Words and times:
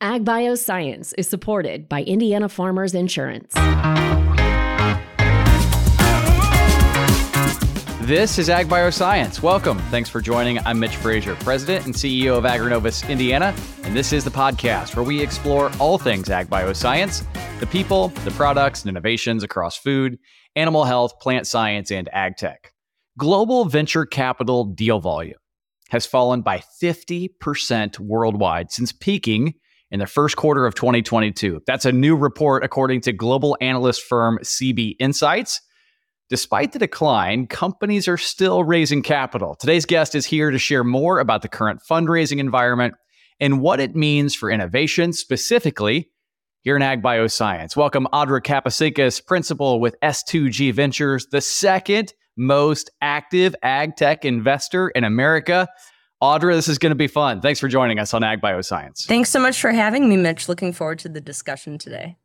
Ag 0.00 0.24
Bioscience 0.24 1.12
is 1.18 1.28
supported 1.28 1.88
by 1.88 2.04
Indiana 2.04 2.48
Farmers 2.48 2.94
Insurance. 2.94 3.52
This 8.06 8.38
is 8.38 8.48
Ag 8.48 8.68
Bioscience. 8.68 9.42
Welcome. 9.42 9.80
Thanks 9.90 10.08
for 10.08 10.20
joining. 10.20 10.60
I'm 10.60 10.78
Mitch 10.78 10.94
Frazier, 10.94 11.34
President 11.40 11.86
and 11.86 11.92
CEO 11.92 12.38
of 12.38 12.44
Agrinovus 12.44 13.08
Indiana, 13.08 13.52
and 13.82 13.96
this 13.96 14.12
is 14.12 14.22
the 14.22 14.30
podcast 14.30 14.94
where 14.94 15.04
we 15.04 15.20
explore 15.20 15.68
all 15.80 15.98
things 15.98 16.30
Ag 16.30 16.48
Bioscience 16.48 17.26
the 17.58 17.66
people, 17.66 18.10
the 18.24 18.30
products, 18.30 18.82
and 18.82 18.90
innovations 18.90 19.42
across 19.42 19.76
food, 19.76 20.16
animal 20.54 20.84
health, 20.84 21.18
plant 21.18 21.44
science, 21.44 21.90
and 21.90 22.08
ag 22.12 22.36
tech. 22.36 22.72
Global 23.18 23.64
venture 23.64 24.06
capital 24.06 24.64
deal 24.64 25.00
volume 25.00 25.38
has 25.88 26.06
fallen 26.06 26.42
by 26.42 26.62
50% 26.80 27.98
worldwide 27.98 28.70
since 28.70 28.92
peaking 28.92 29.54
in 29.90 30.00
the 30.00 30.06
first 30.06 30.36
quarter 30.36 30.66
of 30.66 30.74
2022. 30.74 31.62
That's 31.66 31.84
a 31.84 31.92
new 31.92 32.16
report 32.16 32.64
according 32.64 33.02
to 33.02 33.12
global 33.12 33.56
analyst 33.60 34.02
firm 34.02 34.38
CB 34.42 34.96
Insights. 34.98 35.60
Despite 36.30 36.72
the 36.72 36.78
decline, 36.78 37.46
companies 37.46 38.06
are 38.06 38.18
still 38.18 38.62
raising 38.62 39.02
capital. 39.02 39.54
Today's 39.54 39.86
guest 39.86 40.14
is 40.14 40.26
here 40.26 40.50
to 40.50 40.58
share 40.58 40.84
more 40.84 41.20
about 41.20 41.40
the 41.40 41.48
current 41.48 41.80
fundraising 41.88 42.38
environment 42.38 42.94
and 43.40 43.60
what 43.60 43.80
it 43.80 43.96
means 43.96 44.34
for 44.34 44.50
innovation, 44.50 45.14
specifically 45.14 46.10
here 46.62 46.76
in 46.76 46.82
Ag 46.82 47.02
Bioscience. 47.02 47.76
Welcome, 47.76 48.06
Audre 48.12 48.42
Kapacinskas, 48.42 49.24
principal 49.24 49.80
with 49.80 49.96
S2G 50.02 50.74
Ventures, 50.74 51.26
the 51.30 51.40
second 51.40 52.12
most 52.36 52.90
active 53.00 53.54
ag 53.62 53.96
tech 53.96 54.24
investor 54.24 54.90
in 54.90 55.04
America. 55.04 55.66
Audre, 56.22 56.54
this 56.54 56.68
is 56.68 56.78
going 56.78 56.90
to 56.90 56.96
be 56.96 57.06
fun. 57.06 57.40
Thanks 57.40 57.60
for 57.60 57.68
joining 57.68 57.98
us 58.00 58.12
on 58.12 58.24
Ag 58.24 58.40
Bioscience. 58.40 59.06
Thanks 59.06 59.30
so 59.30 59.38
much 59.38 59.60
for 59.60 59.70
having 59.70 60.08
me, 60.08 60.16
Mitch. 60.16 60.48
Looking 60.48 60.72
forward 60.72 60.98
to 61.00 61.08
the 61.08 61.20
discussion 61.20 61.78
today. 61.78 62.16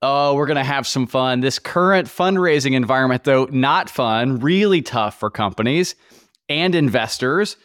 Oh, 0.00 0.34
we're 0.34 0.46
going 0.46 0.56
to 0.56 0.64
have 0.64 0.86
some 0.86 1.06
fun. 1.06 1.40
This 1.40 1.58
current 1.58 2.08
fundraising 2.08 2.72
environment, 2.72 3.24
though, 3.24 3.46
not 3.50 3.90
fun, 3.90 4.40
really 4.40 4.80
tough 4.80 5.18
for 5.18 5.30
companies 5.30 5.94
and 6.48 6.74
investors. 6.74 7.56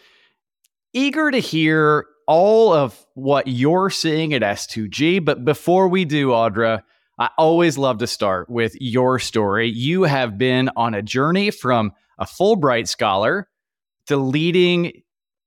Eager 0.94 1.32
to 1.32 1.40
hear 1.40 2.06
all 2.28 2.74
of 2.74 3.06
what 3.14 3.48
you're 3.48 3.90
seeing 3.90 4.34
at 4.34 4.42
S2G. 4.42 5.24
But 5.24 5.46
before 5.46 5.88
we 5.88 6.04
do, 6.04 6.30
Audre, 6.30 6.82
I 7.18 7.30
always 7.38 7.78
love 7.78 8.00
to 8.00 8.08
start 8.08 8.50
with 8.50 8.76
your 8.80 9.20
story. 9.20 9.70
You 9.70 10.04
have 10.04 10.38
been 10.38 10.70
on 10.76 10.94
a 10.94 11.02
journey 11.02 11.52
from 11.52 11.92
a 12.18 12.26
Fulbright 12.26 12.88
scholar 12.88 13.50
to 14.08 14.18
leading 14.18 15.04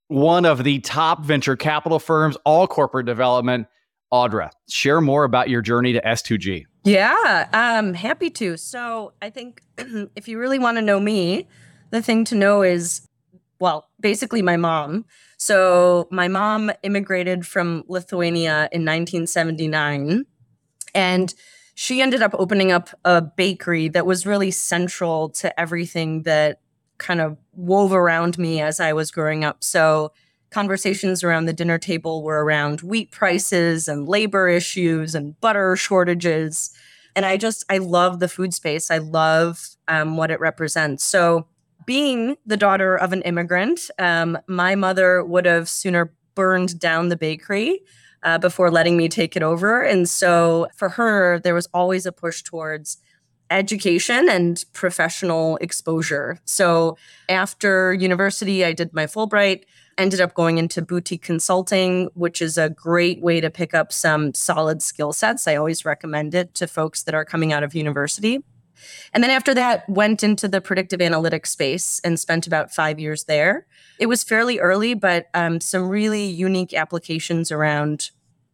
one 0.08 0.44
of 0.44 0.64
the 0.64 0.80
top 0.80 1.24
venture 1.24 1.56
capital 1.56 1.98
firms, 1.98 2.36
all 2.44 2.66
corporate 2.66 3.06
development. 3.06 3.66
Audre, 4.12 4.50
share 4.68 5.00
more 5.00 5.24
about 5.24 5.48
your 5.48 5.60
journey 5.60 5.92
to 5.92 6.00
S2G. 6.00 6.66
Yeah, 6.84 7.48
um, 7.52 7.94
happy 7.94 8.30
to. 8.30 8.56
So 8.56 9.12
I 9.20 9.30
think 9.30 9.60
if 10.14 10.28
you 10.28 10.38
really 10.38 10.58
want 10.58 10.76
to 10.76 10.82
know 10.82 11.00
me, 11.00 11.48
the 11.90 12.02
thing 12.02 12.24
to 12.26 12.34
know 12.34 12.62
is, 12.62 13.08
well, 13.58 13.88
basically 14.00 14.42
my 14.42 14.56
mom. 14.56 15.04
So 15.36 16.06
my 16.10 16.28
mom 16.28 16.70
immigrated 16.82 17.46
from 17.46 17.84
Lithuania 17.88 18.68
in 18.70 18.84
1979, 18.84 20.26
and 20.94 21.34
she 21.74 22.00
ended 22.00 22.22
up 22.22 22.34
opening 22.38 22.70
up 22.70 22.90
a 23.04 23.20
bakery 23.20 23.88
that 23.88 24.06
was 24.06 24.26
really 24.26 24.50
central 24.50 25.28
to 25.30 25.58
everything 25.58 26.22
that 26.22 26.60
kind 27.04 27.20
of 27.20 27.36
wove 27.52 27.92
around 27.92 28.38
me 28.38 28.62
as 28.62 28.80
I 28.80 28.94
was 28.94 29.10
growing 29.10 29.44
up. 29.44 29.62
So 29.62 30.12
conversations 30.50 31.22
around 31.22 31.44
the 31.44 31.52
dinner 31.52 31.78
table 31.78 32.22
were 32.22 32.42
around 32.42 32.80
wheat 32.80 33.10
prices 33.10 33.86
and 33.88 34.08
labor 34.08 34.48
issues 34.48 35.14
and 35.14 35.38
butter 35.40 35.76
shortages. 35.76 36.74
And 37.14 37.26
I 37.26 37.36
just, 37.36 37.64
I 37.68 37.78
love 37.78 38.20
the 38.20 38.28
food 38.28 38.54
space. 38.54 38.90
I 38.90 38.98
love 38.98 39.76
um, 39.86 40.16
what 40.16 40.30
it 40.30 40.40
represents. 40.40 41.04
So, 41.04 41.46
being 41.86 42.36
the 42.46 42.56
daughter 42.56 42.96
of 42.96 43.12
an 43.12 43.20
immigrant, 43.22 43.90
um, 43.98 44.38
my 44.46 44.74
mother 44.74 45.22
would 45.22 45.44
have 45.44 45.68
sooner 45.68 46.14
burned 46.34 46.80
down 46.80 47.10
the 47.10 47.16
bakery 47.16 47.82
uh, 48.22 48.38
before 48.38 48.70
letting 48.70 48.96
me 48.96 49.06
take 49.06 49.36
it 49.36 49.42
over. 49.42 49.82
And 49.82 50.08
so, 50.08 50.68
for 50.74 50.88
her, 50.90 51.38
there 51.40 51.54
was 51.54 51.68
always 51.74 52.06
a 52.06 52.12
push 52.12 52.42
towards 52.42 52.96
education 53.54 54.28
and 54.28 54.64
professional 54.72 55.56
exposure. 55.58 56.40
So, 56.44 56.96
after 57.28 57.94
university, 57.94 58.64
I 58.64 58.72
did 58.72 58.92
my 58.92 59.06
Fulbright 59.06 59.64
ended 59.96 60.20
up 60.20 60.34
going 60.34 60.58
into 60.58 60.82
boutique 60.82 61.22
consulting, 61.22 62.08
which 62.14 62.42
is 62.42 62.58
a 62.58 62.68
great 62.68 63.22
way 63.22 63.40
to 63.40 63.50
pick 63.50 63.74
up 63.74 63.92
some 63.92 64.34
solid 64.34 64.82
skill 64.82 65.12
sets. 65.12 65.46
I 65.46 65.54
always 65.54 65.84
recommend 65.84 66.34
it 66.34 66.54
to 66.54 66.66
folks 66.66 67.04
that 67.04 67.14
are 67.14 67.24
coming 67.24 67.52
out 67.52 67.62
of 67.62 67.74
university. 67.74 68.42
And 69.12 69.22
then 69.22 69.30
after 69.30 69.54
that, 69.54 69.88
went 69.88 70.22
into 70.22 70.48
the 70.48 70.60
predictive 70.60 71.00
analytics 71.00 71.46
space 71.46 72.00
and 72.04 72.18
spent 72.18 72.46
about 72.46 72.74
five 72.74 72.98
years 72.98 73.24
there. 73.24 73.66
It 73.98 74.06
was 74.06 74.24
fairly 74.24 74.58
early, 74.58 74.94
but 74.94 75.26
um, 75.32 75.60
some 75.60 75.88
really 75.88 76.24
unique 76.24 76.74
applications 76.74 77.52
around 77.52 78.10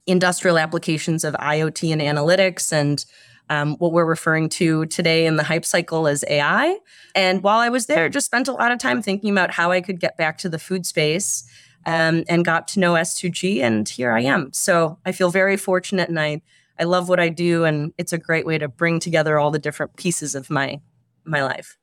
industrial 0.07 0.59
applications 0.59 1.25
of 1.25 1.35
IoT 1.35 1.93
and 1.93 2.01
analytics 2.01 2.73
and 2.73 3.05
um, 3.51 3.75
what 3.77 3.93
we're 3.93 4.07
referring 4.07 4.49
to 4.49 4.87
today 4.87 5.27
in 5.27 5.37
the 5.37 5.43
hype 5.43 5.65
cycle 5.65 6.07
as 6.07 6.25
AI. 6.29 6.79
And 7.17 7.43
while 7.43 7.59
I 7.59 7.69
was 7.69 7.87
there, 7.87 8.09
just 8.09 8.27
spent 8.27 8.47
a 8.47 8.53
lot 8.53 8.71
of 8.71 8.79
time 8.79 9.03
thinking 9.03 9.31
about 9.31 9.51
how 9.51 9.73
I 9.73 9.81
could 9.81 10.01
get 10.01 10.17
back 10.17 10.39
to 10.39 10.49
the 10.49 10.59
food 10.59 10.87
space 10.87 11.51
um, 11.85 12.25
and 12.29 12.45
got 12.45 12.69
to 12.69 12.81
know 12.81 12.95
S2G. 12.95 13.61
And 13.61 13.89
here 13.89 14.13
I 14.13 14.21
am. 14.21 14.53
So 14.53 14.99
I 15.05 15.11
feel 15.11 15.31
very 15.31 15.57
fortunate 15.57 16.09
and 16.09 16.21
I, 16.21 16.43
I 16.79 16.85
love 16.85 17.09
what 17.09 17.19
I 17.19 17.29
do. 17.29 17.65
And 17.65 17.93
it's 17.99 18.13
a 18.13 18.19
great 18.19 18.47
way 18.47 18.57
to 18.57 18.69
bring 18.69 19.01
together 19.01 19.37
all 19.37 19.51
the 19.51 19.59
different 19.59 19.97
pieces 19.97 20.37
of 20.37 20.49
my, 20.49 20.81
my 21.25 21.43
life. 21.43 21.77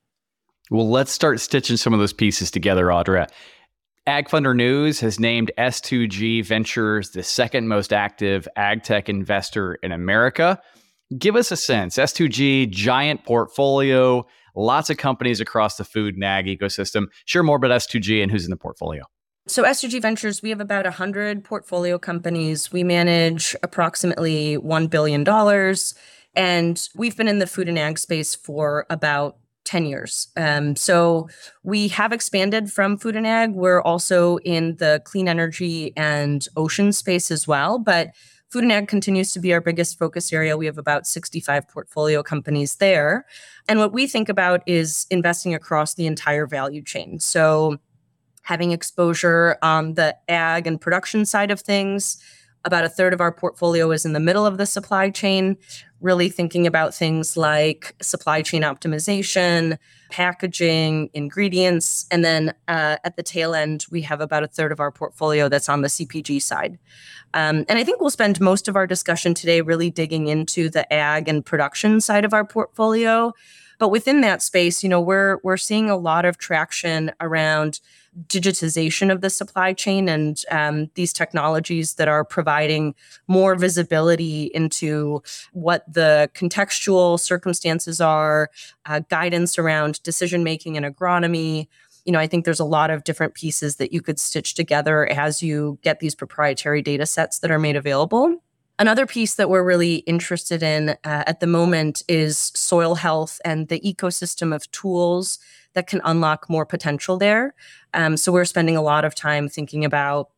Well, 0.72 0.90
let's 0.90 1.12
start 1.12 1.42
stitching 1.42 1.78
some 1.78 1.94
of 1.94 2.00
those 2.00 2.14
pieces 2.14 2.50
together, 2.50 2.86
Audre. 2.88 3.28
AgFunder 4.08 4.56
News 4.56 5.02
has 5.02 5.20
named 5.20 5.52
S2G 5.58 6.46
Ventures 6.46 7.10
the 7.10 7.24
second 7.24 7.68
most 7.68 7.92
active 7.92 8.48
ag 8.56 8.84
tech 8.84 9.10
investor 9.10 9.76
in 9.84 9.92
America. 9.92 10.62
Give 11.18 11.36
us 11.36 11.52
a 11.52 11.56
sense. 11.56 11.98
S2G, 11.98 12.70
giant 12.70 13.24
portfolio, 13.24 14.26
lots 14.56 14.90
of 14.90 14.98
companies 14.98 15.40
across 15.40 15.78
the 15.78 15.86
food 15.86 16.16
and 16.16 16.24
ag 16.24 16.48
ecosystem. 16.48 17.06
Share 17.26 17.44
more 17.44 17.58
about 17.58 17.72
S2G 17.72 18.22
and 18.22 18.32
who's 18.32 18.44
in 18.44 18.50
the 18.52 18.58
portfolio. 18.58 19.04
So, 19.48 19.64
S2G 19.64 20.02
Ventures, 20.02 20.42
we 20.42 20.50
have 20.50 20.60
about 20.60 20.84
100 20.84 21.46
portfolio 21.46 21.98
companies. 21.98 22.74
We 22.74 22.84
manage 22.84 23.56
approximately 23.64 24.58
$1 24.58 24.90
billion. 24.90 25.26
And 26.36 26.90
we've 26.96 27.16
been 27.16 27.30
in 27.30 27.40
the 27.40 27.48
food 27.48 27.70
and 27.70 27.80
ag 27.80 27.98
space 27.98 28.36
for 28.36 28.86
about 28.90 29.38
10 29.64 29.86
years. 29.86 30.28
Um, 30.36 30.76
so 30.76 31.30
we 31.64 31.88
have 31.90 32.12
expanded 32.12 32.72
from 32.72 32.98
food 32.98 33.16
and 33.16 33.26
ag. 33.26 33.52
We're 33.52 33.82
also 33.82 34.38
in 34.40 34.76
the 34.78 35.02
clean 35.06 35.28
energy 35.30 35.94
and 35.96 36.46
ocean 36.58 36.92
space 36.92 37.32
as 37.32 37.48
well. 37.48 37.80
But 37.80 38.10
Food 38.50 38.64
and 38.64 38.72
ag 38.72 38.88
continues 38.88 39.32
to 39.34 39.40
be 39.40 39.54
our 39.54 39.60
biggest 39.60 40.00
focus 40.00 40.32
area. 40.32 40.56
We 40.56 40.68
have 40.68 40.78
about 40.78 41.06
65 41.06 41.68
portfolio 41.68 42.24
companies 42.24 42.76
there. 42.76 43.26
And 43.68 43.78
what 43.78 43.92
we 43.92 44.08
think 44.08 44.30
about 44.30 44.62
is 44.66 45.06
investing 45.10 45.54
across 45.54 45.96
the 45.96 46.08
entire 46.08 46.48
value 46.48 46.82
chain. 46.82 47.20
So, 47.20 47.78
having 48.44 48.72
exposure 48.72 49.58
on 49.62 49.96
the 49.96 50.16
ag 50.30 50.66
and 50.66 50.80
production 50.80 51.26
side 51.26 51.52
of 51.52 51.60
things, 51.60 52.18
about 52.64 52.86
a 52.86 52.90
third 52.90 53.14
of 53.14 53.22
our 53.22 53.32
portfolio 53.32 53.92
is 53.92 54.06
in 54.06 54.14
the 54.14 54.20
middle 54.20 54.46
of 54.46 54.58
the 54.58 54.66
supply 54.66 55.10
chain, 55.10 55.58
really 56.02 56.30
thinking 56.30 56.68
about 56.68 56.94
things 56.94 57.36
like 57.36 57.96
supply 58.02 58.42
chain 58.42 58.62
optimization, 58.62 59.78
packaging, 60.10 61.10
ingredients. 61.14 62.06
And 62.12 62.24
then 62.24 62.54
uh, 62.68 62.98
at 63.04 63.16
the 63.16 63.24
tail 63.24 63.56
end, 63.56 63.86
we 63.90 64.02
have 64.04 64.22
about 64.22 64.44
a 64.44 64.48
third 64.48 64.72
of 64.72 64.80
our 64.80 64.92
portfolio 64.92 65.50
that's 65.50 65.70
on 65.70 65.82
the 65.82 65.88
CPG 65.88 66.42
side. 66.42 66.78
Um, 67.34 67.66
and 67.68 67.78
I 67.78 67.84
think 67.84 68.00
we'll 68.00 68.10
spend 68.10 68.40
most 68.40 68.68
of 68.68 68.76
our 68.76 68.88
discussion 68.88 69.34
today 69.34 69.62
really 69.62 69.90
digging 69.90 70.28
into 70.28 70.70
the 70.70 70.92
ag 70.94 71.28
and 71.28 71.46
production 71.46 72.00
side 72.00 72.26
of 72.26 72.34
our 72.34 72.46
portfolio. 72.46 73.34
But 73.80 73.90
within 73.90 74.22
that 74.22 74.42
space, 74.42 74.84
you 74.84 74.90
know, 74.90 75.02
we're 75.02 75.40
we're 75.44 75.58
seeing 75.58 75.90
a 75.90 75.98
lot 75.98 76.26
of 76.26 76.38
traction 76.38 77.12
around 77.22 77.80
digitization 78.26 79.12
of 79.12 79.22
the 79.22 79.30
supply 79.30 79.74
chain 79.74 80.10
and 80.10 80.42
um, 80.50 80.90
these 80.96 81.14
technologies 81.14 81.96
that 81.96 82.08
are 82.08 82.24
providing 82.24 82.96
more 83.28 83.56
visibility 83.56 84.46
into 84.54 85.22
what 85.54 85.84
the 85.92 86.30
contextual 86.34 87.20
circumstances 87.20 88.02
are, 88.02 88.50
uh, 88.86 89.02
guidance 89.10 89.60
around 89.60 90.02
decision 90.04 90.44
making 90.44 90.78
and 90.78 90.86
agronomy. 90.86 91.68
You 92.06 92.14
know, 92.14 92.20
I 92.20 92.28
think 92.28 92.46
there's 92.46 92.60
a 92.60 92.66
lot 92.66 92.90
of 92.90 93.04
different 93.04 93.34
pieces 93.34 93.76
that 93.76 93.94
you 93.94 94.02
could 94.02 94.20
stitch 94.20 94.56
together 94.56 95.08
as 95.08 95.44
you 95.44 95.78
get 95.84 96.00
these 96.00 96.16
proprietary 96.16 96.82
data 96.82 97.06
sets 97.06 97.40
that 97.40 97.52
are 97.52 97.60
made 97.60 97.76
available. 97.76 98.42
Another 98.80 99.08
piece 99.08 99.36
that 99.36 99.50
we're 99.50 99.64
really 99.64 99.98
interested 99.98 100.62
in 100.62 100.90
uh, 100.90 100.96
at 101.04 101.40
the 101.40 101.48
moment 101.48 102.04
is 102.08 102.52
soil 102.56 102.94
health 102.94 103.42
and 103.44 103.68
the 103.70 103.80
ecosystem 103.80 104.56
of 104.56 104.70
tools 104.70 105.40
that 105.78 105.86
can 105.86 106.02
unlock 106.04 106.50
more 106.50 106.66
potential 106.66 107.18
there. 107.18 107.54
Um, 107.94 108.18
so 108.18 108.32
we're 108.32 108.46
spending 108.46 108.76
a 108.76 108.82
lot 108.82 109.06
of 109.06 109.14
time 109.14 109.48
thinking 109.48 109.86
about 109.86 110.32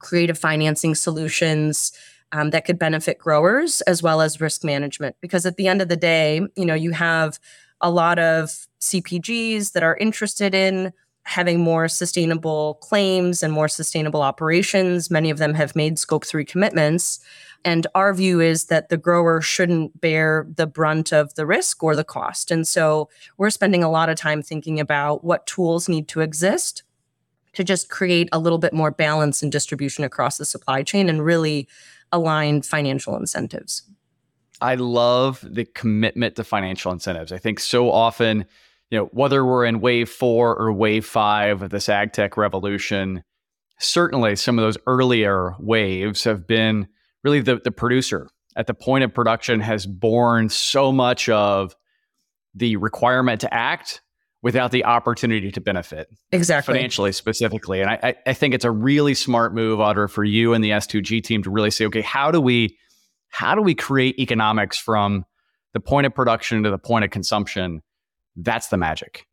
creative 0.00 0.36
financing 0.36 0.96
solutions, 0.96 1.92
um, 2.32 2.50
that 2.50 2.64
could 2.64 2.80
benefit 2.80 3.16
growers 3.18 3.80
as 3.82 4.02
well 4.02 4.20
as 4.20 4.40
risk 4.40 4.64
management. 4.64 5.14
Because 5.20 5.46
at 5.46 5.56
the 5.56 5.68
end 5.68 5.80
of 5.80 5.88
the 5.88 5.96
day, 5.96 6.40
you 6.56 6.66
know, 6.66 6.74
you 6.74 6.90
have 6.90 7.38
a 7.80 7.90
lot 7.90 8.18
of 8.18 8.66
CPGs 8.80 9.70
that 9.72 9.84
are 9.84 9.96
interested 9.98 10.52
in 10.52 10.92
having 11.22 11.60
more 11.60 11.86
sustainable 11.86 12.74
claims 12.82 13.44
and 13.44 13.52
more 13.52 13.68
sustainable 13.68 14.22
operations. 14.22 15.12
Many 15.12 15.30
of 15.30 15.38
them 15.38 15.54
have 15.54 15.76
made 15.76 15.96
scope 15.96 16.26
three 16.26 16.44
commitments. 16.44 17.20
And 17.64 17.86
our 17.94 18.12
view 18.12 18.40
is 18.40 18.66
that 18.66 18.88
the 18.88 18.96
grower 18.96 19.40
shouldn't 19.40 20.00
bear 20.00 20.46
the 20.56 20.66
brunt 20.66 21.12
of 21.12 21.34
the 21.34 21.46
risk 21.46 21.82
or 21.82 21.94
the 21.94 22.04
cost. 22.04 22.50
And 22.50 22.66
so 22.66 23.08
we're 23.38 23.50
spending 23.50 23.84
a 23.84 23.90
lot 23.90 24.08
of 24.08 24.16
time 24.16 24.42
thinking 24.42 24.80
about 24.80 25.24
what 25.24 25.46
tools 25.46 25.88
need 25.88 26.08
to 26.08 26.20
exist 26.20 26.82
to 27.54 27.62
just 27.62 27.90
create 27.90 28.28
a 28.32 28.38
little 28.38 28.58
bit 28.58 28.72
more 28.72 28.90
balance 28.90 29.42
and 29.42 29.52
distribution 29.52 30.04
across 30.04 30.38
the 30.38 30.44
supply 30.44 30.82
chain 30.82 31.08
and 31.08 31.24
really 31.24 31.68
align 32.10 32.62
financial 32.62 33.16
incentives. 33.16 33.82
I 34.60 34.76
love 34.76 35.44
the 35.48 35.64
commitment 35.64 36.36
to 36.36 36.44
financial 36.44 36.92
incentives. 36.92 37.32
I 37.32 37.38
think 37.38 37.58
so 37.60 37.90
often, 37.90 38.46
you 38.90 38.98
know, 38.98 39.04
whether 39.06 39.44
we're 39.44 39.64
in 39.64 39.80
wave 39.80 40.08
four 40.08 40.56
or 40.56 40.72
wave 40.72 41.04
five 41.04 41.62
of 41.62 41.70
this 41.70 41.88
ag 41.88 42.12
tech 42.12 42.36
revolution, 42.36 43.24
certainly 43.78 44.36
some 44.36 44.58
of 44.58 44.62
those 44.62 44.78
earlier 44.86 45.54
waves 45.58 46.24
have 46.24 46.46
been 46.46 46.86
really 47.24 47.40
the, 47.40 47.60
the 47.62 47.72
producer 47.72 48.28
at 48.56 48.66
the 48.66 48.74
point 48.74 49.04
of 49.04 49.14
production 49.14 49.60
has 49.60 49.86
borne 49.86 50.48
so 50.48 50.92
much 50.92 51.28
of 51.28 51.74
the 52.54 52.76
requirement 52.76 53.40
to 53.40 53.52
act 53.52 54.02
without 54.42 54.72
the 54.72 54.84
opportunity 54.84 55.50
to 55.52 55.60
benefit 55.60 56.08
exactly. 56.32 56.74
financially 56.74 57.12
specifically. 57.12 57.80
And 57.80 57.90
I, 57.90 58.14
I 58.26 58.32
think 58.32 58.54
it's 58.54 58.64
a 58.64 58.70
really 58.70 59.14
smart 59.14 59.54
move 59.54 59.78
Audre 59.78 60.10
for 60.10 60.24
you 60.24 60.52
and 60.52 60.62
the 60.62 60.70
s2g 60.70 61.22
team 61.22 61.42
to 61.44 61.50
really 61.50 61.70
say 61.70 61.86
okay 61.86 62.00
how 62.00 62.30
do 62.30 62.40
we 62.40 62.76
how 63.28 63.54
do 63.54 63.62
we 63.62 63.74
create 63.74 64.18
economics 64.18 64.76
from 64.76 65.24
the 65.72 65.80
point 65.80 66.06
of 66.06 66.14
production 66.14 66.64
to 66.64 66.70
the 66.70 66.78
point 66.78 67.04
of 67.04 67.10
consumption? 67.10 67.82
That's 68.36 68.68
the 68.68 68.76
magic. 68.76 69.26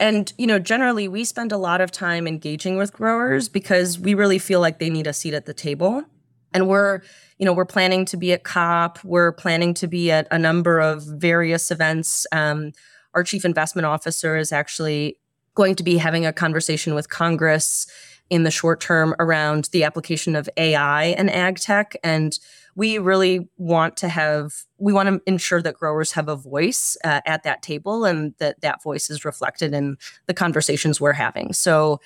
And 0.00 0.32
you 0.36 0.46
know 0.46 0.58
generally 0.58 1.08
we 1.08 1.24
spend 1.24 1.52
a 1.52 1.58
lot 1.58 1.80
of 1.80 1.90
time 1.90 2.26
engaging 2.26 2.76
with 2.76 2.92
growers 2.92 3.48
because 3.48 3.98
we 3.98 4.14
really 4.14 4.38
feel 4.38 4.60
like 4.60 4.80
they 4.80 4.90
need 4.90 5.06
a 5.06 5.12
seat 5.12 5.34
at 5.34 5.46
the 5.46 5.54
table 5.54 6.04
and 6.52 6.68
we're 6.68 7.00
you 7.38 7.46
know 7.46 7.52
we're 7.52 7.64
planning 7.64 8.04
to 8.04 8.16
be 8.16 8.32
at 8.32 8.44
cop 8.44 9.02
we're 9.04 9.32
planning 9.32 9.74
to 9.74 9.86
be 9.86 10.10
at 10.10 10.26
a 10.30 10.38
number 10.38 10.78
of 10.78 11.04
various 11.04 11.70
events 11.70 12.26
um, 12.32 12.72
our 13.14 13.24
chief 13.24 13.44
investment 13.44 13.86
officer 13.86 14.36
is 14.36 14.52
actually 14.52 15.18
going 15.54 15.74
to 15.74 15.82
be 15.82 15.98
having 15.98 16.24
a 16.24 16.32
conversation 16.32 16.94
with 16.94 17.08
Congress 17.08 17.90
in 18.30 18.44
the 18.44 18.50
short 18.50 18.80
term 18.80 19.12
around 19.18 19.68
the 19.72 19.82
application 19.82 20.36
of 20.36 20.48
AI 20.56 21.06
and 21.06 21.28
ag 21.30 21.58
tech. 21.58 21.96
And 22.04 22.38
we 22.76 22.98
really 22.98 23.48
want 23.56 23.96
to 23.96 24.08
have, 24.08 24.52
we 24.78 24.92
want 24.92 25.08
to 25.08 25.20
ensure 25.26 25.60
that 25.62 25.74
growers 25.74 26.12
have 26.12 26.28
a 26.28 26.36
voice 26.36 26.96
uh, 27.02 27.22
at 27.26 27.42
that 27.42 27.62
table 27.62 28.04
and 28.04 28.34
that 28.38 28.60
that 28.60 28.84
voice 28.84 29.10
is 29.10 29.24
reflected 29.24 29.74
in 29.74 29.96
the 30.26 30.34
conversations 30.34 31.00
we're 31.00 31.12
having. 31.12 31.52
So, 31.52 32.00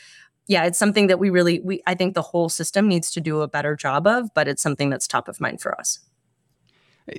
yeah, 0.46 0.64
it's 0.64 0.78
something 0.78 1.06
that 1.06 1.18
we 1.18 1.30
really, 1.30 1.60
we, 1.60 1.82
I 1.86 1.94
think 1.94 2.14
the 2.14 2.22
whole 2.22 2.48
system 2.48 2.88
needs 2.88 3.10
to 3.12 3.20
do 3.20 3.40
a 3.40 3.48
better 3.48 3.76
job 3.76 4.06
of, 4.06 4.32
but 4.34 4.48
it's 4.48 4.62
something 4.62 4.90
that's 4.90 5.06
top 5.06 5.28
of 5.28 5.40
mind 5.40 5.60
for 5.60 5.78
us. 5.78 6.00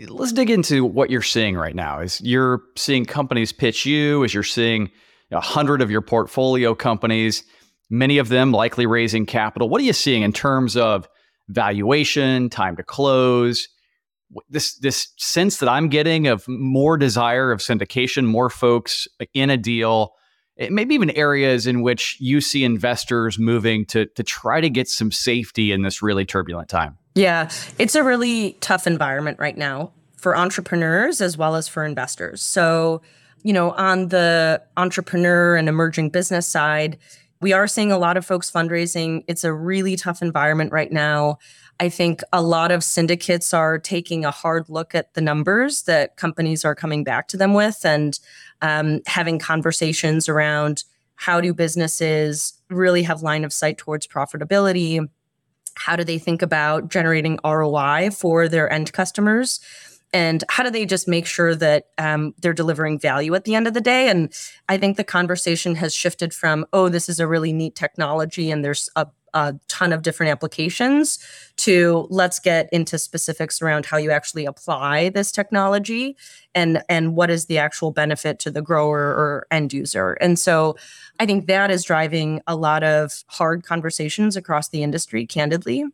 Let's 0.08 0.31
dig 0.31 0.50
into 0.50 0.86
what 0.86 1.10
you're 1.10 1.22
seeing 1.22 1.56
right 1.56 1.75
now. 1.75 2.00
Is 2.00 2.22
you're 2.22 2.62
seeing 2.78 3.06
companies 3.06 3.52
pitch 3.52 3.86
you, 3.86 4.24
as 4.24 4.34
you're 4.34 4.44
seeing 4.44 4.90
a 5.31 5.42
hundred 5.42 5.81
of 5.81 5.92
your 5.92 6.02
portfolio 6.02 6.74
companies, 6.74 7.44
many 7.90 8.18
of 8.18 8.30
them 8.30 8.52
likely 8.52 8.86
raising 8.86 9.26
capital. 9.26 9.68
What 9.68 9.81
are 9.81 9.84
you 9.84 9.94
seeing 9.94 10.22
in 10.22 10.31
terms 10.31 10.78
of 10.78 11.08
valuation, 11.50 12.50
time 12.50 12.78
to 12.78 12.84
close? 12.84 13.68
This 14.50 14.78
this 14.78 15.10
sense 15.18 15.58
that 15.58 15.69
I'm 15.69 15.90
getting 15.90 16.28
of 16.28 16.48
more 16.48 16.98
desire 16.98 17.52
of 17.52 17.60
syndication, 17.60 18.26
more 18.26 18.50
folks 18.50 19.08
in 19.34 19.50
a 19.50 19.58
deal, 19.58 20.14
Eh, 20.58 20.70
maybe 20.70 20.94
even 20.96 21.10
areas 21.12 21.66
in 21.66 21.82
which 21.82 22.18
you 22.20 22.42
see 22.42 22.64
investors 22.64 23.40
moving 23.40 23.86
to 23.88 24.06
to 24.06 24.24
try 24.24 24.62
to 24.62 24.70
get 24.70 24.88
some 24.88 25.12
safety 25.12 25.72
in 25.72 25.82
this 25.82 26.02
really 26.02 26.26
turbulent 26.26 26.70
time. 26.70 26.98
Yeah, 27.16 27.50
it's 27.80 27.96
a 27.96 28.04
really 28.04 28.58
tough 28.60 28.88
environment 28.88 29.40
right 29.40 29.58
now 29.58 29.92
for 30.18 30.38
entrepreneurs 30.38 31.22
as 31.22 31.38
well 31.38 31.56
as 31.56 31.68
for 31.68 31.86
investors. 31.86 32.42
So, 32.42 33.02
you 33.44 33.54
know, 33.54 33.72
on 33.72 34.08
the 34.08 34.62
entrepreneur 34.78 35.56
and 35.56 35.68
emerging 35.68 36.10
business 36.12 36.48
side, 36.48 36.98
we 37.42 37.52
are 37.52 37.68
seeing 37.68 37.92
a 37.92 37.98
lot 37.98 38.16
of 38.16 38.26
folks 38.26 38.50
fundraising. 38.50 39.24
It's 39.28 39.44
a 39.44 39.54
really 39.54 39.96
tough 39.96 40.22
environment 40.22 40.72
right 40.72 40.92
now. 40.92 41.40
I 41.80 41.90
think 41.90 42.22
a 42.32 42.42
lot 42.42 42.72
of 42.72 42.84
syndicates 42.84 43.54
are 43.54 43.78
taking 43.80 44.24
a 44.24 44.32
hard 44.32 44.70
look 44.70 44.96
at 44.96 45.14
the 45.14 45.22
numbers 45.22 45.84
that 45.84 46.16
companies 46.16 46.64
are 46.64 46.76
coming 46.76 47.04
back 47.04 47.28
to 47.30 47.38
them 47.38 47.54
with 47.54 47.84
and 47.84 48.18
um, 48.63 49.01
having 49.06 49.38
conversations 49.38 50.27
around 50.27 50.83
how 51.15 51.39
do 51.39 51.54
businesses 51.54 52.54
really 52.69 53.04
have 53.04 53.21
line 53.21 53.44
of 53.45 53.54
sight 53.54 53.77
towards 53.77 54.07
profitability 54.07 55.07
how 55.75 55.95
do 55.95 56.04
they 56.04 56.18
think 56.18 56.42
about 56.42 56.89
generating 56.89 57.39
ROI 57.44 58.12
for 58.12 58.48
their 58.48 58.71
end 58.71 58.94
customers? 58.94 59.60
And 60.13 60.44
how 60.50 60.63
do 60.63 60.69
they 60.69 60.86
just 60.86 61.07
make 61.07 61.25
sure 61.25 61.56
that 61.56 61.88
um, 61.98 62.36
they're 62.39 62.54
delivering 62.54 63.00
value 63.00 63.33
at 63.33 63.45
the 63.45 63.56
end 63.56 63.65
of 63.68 63.74
the 63.74 63.81
day? 63.81 64.10
And 64.10 64.31
I 64.69 64.77
think 64.77 64.95
the 64.95 65.04
conversation 65.04 65.75
has 65.75 65.94
shifted 65.94 66.33
from, 66.33 66.66
oh, 66.71 66.89
this 66.89 67.09
is 67.09 67.19
a 67.19 67.27
really 67.27 67.51
neat 67.51 67.74
technology 67.75 68.51
and 68.51 68.63
there's 68.63 68.89
a 68.95 69.07
a 69.33 69.56
ton 69.68 69.91
of 69.94 70.01
different 70.01 70.31
applications 70.31 71.19
to 71.57 72.07
let's 72.09 72.39
get 72.39 72.69
into 72.71 72.97
specifics 72.97 73.62
around 73.62 73.85
how 73.85 73.97
you 73.97 74.12
actually 74.12 74.45
apply 74.45 75.09
this 75.09 75.31
technology 75.31 76.15
and 76.56 76.81
and 76.89 77.15
what 77.15 77.30
is 77.30 77.45
the 77.45 77.57
actual 77.57 77.91
benefit 77.91 78.39
to 78.39 78.51
the 78.51 78.62
grower 78.62 79.00
or 79.00 79.47
end 79.51 79.74
user. 79.74 80.13
And 80.13 80.38
so 80.38 80.75
i 81.19 81.25
think 81.25 81.47
that 81.47 81.71
is 81.71 81.83
driving 81.83 82.41
a 82.47 82.56
lot 82.56 82.83
of 82.83 83.24
hard 83.27 83.63
conversations 83.63 84.35
across 84.35 84.69
the 84.69 84.83
industry 84.83 85.25
candidly. 85.25 85.85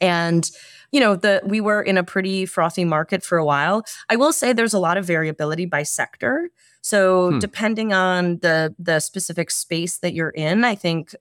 And 0.00 0.48
you 0.92 1.00
know 1.00 1.16
the 1.16 1.42
we 1.44 1.60
were 1.60 1.82
in 1.82 1.98
a 1.98 2.04
pretty 2.04 2.46
frothy 2.46 2.84
market 2.84 3.22
for 3.22 3.38
a 3.38 3.44
while. 3.44 3.84
I 4.08 4.16
will 4.16 4.32
say 4.32 4.52
there's 4.52 4.74
a 4.74 4.78
lot 4.78 4.96
of 4.96 5.04
variability 5.04 5.66
by 5.66 5.82
sector. 5.82 6.50
So 6.80 7.32
hmm. 7.32 7.38
depending 7.38 7.92
on 7.92 8.38
the 8.38 8.74
the 8.78 9.00
specific 9.00 9.50
space 9.50 9.98
that 9.98 10.14
you're 10.14 10.30
in 10.30 10.64
i 10.64 10.74
think 10.74 11.14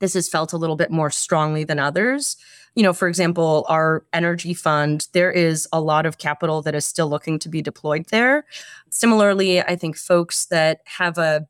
this 0.00 0.16
is 0.16 0.28
felt 0.28 0.52
a 0.52 0.56
little 0.56 0.76
bit 0.76 0.90
more 0.90 1.10
strongly 1.10 1.64
than 1.64 1.78
others. 1.78 2.36
You 2.74 2.82
know, 2.82 2.92
for 2.92 3.08
example, 3.08 3.66
our 3.68 4.04
energy 4.12 4.54
fund, 4.54 5.08
there 5.12 5.30
is 5.30 5.68
a 5.72 5.80
lot 5.80 6.06
of 6.06 6.18
capital 6.18 6.62
that 6.62 6.74
is 6.74 6.86
still 6.86 7.08
looking 7.08 7.38
to 7.40 7.48
be 7.48 7.62
deployed 7.62 8.06
there. 8.10 8.44
Similarly, 8.90 9.60
I 9.60 9.76
think 9.76 9.96
folks 9.96 10.46
that 10.46 10.80
have 10.84 11.18
a 11.18 11.46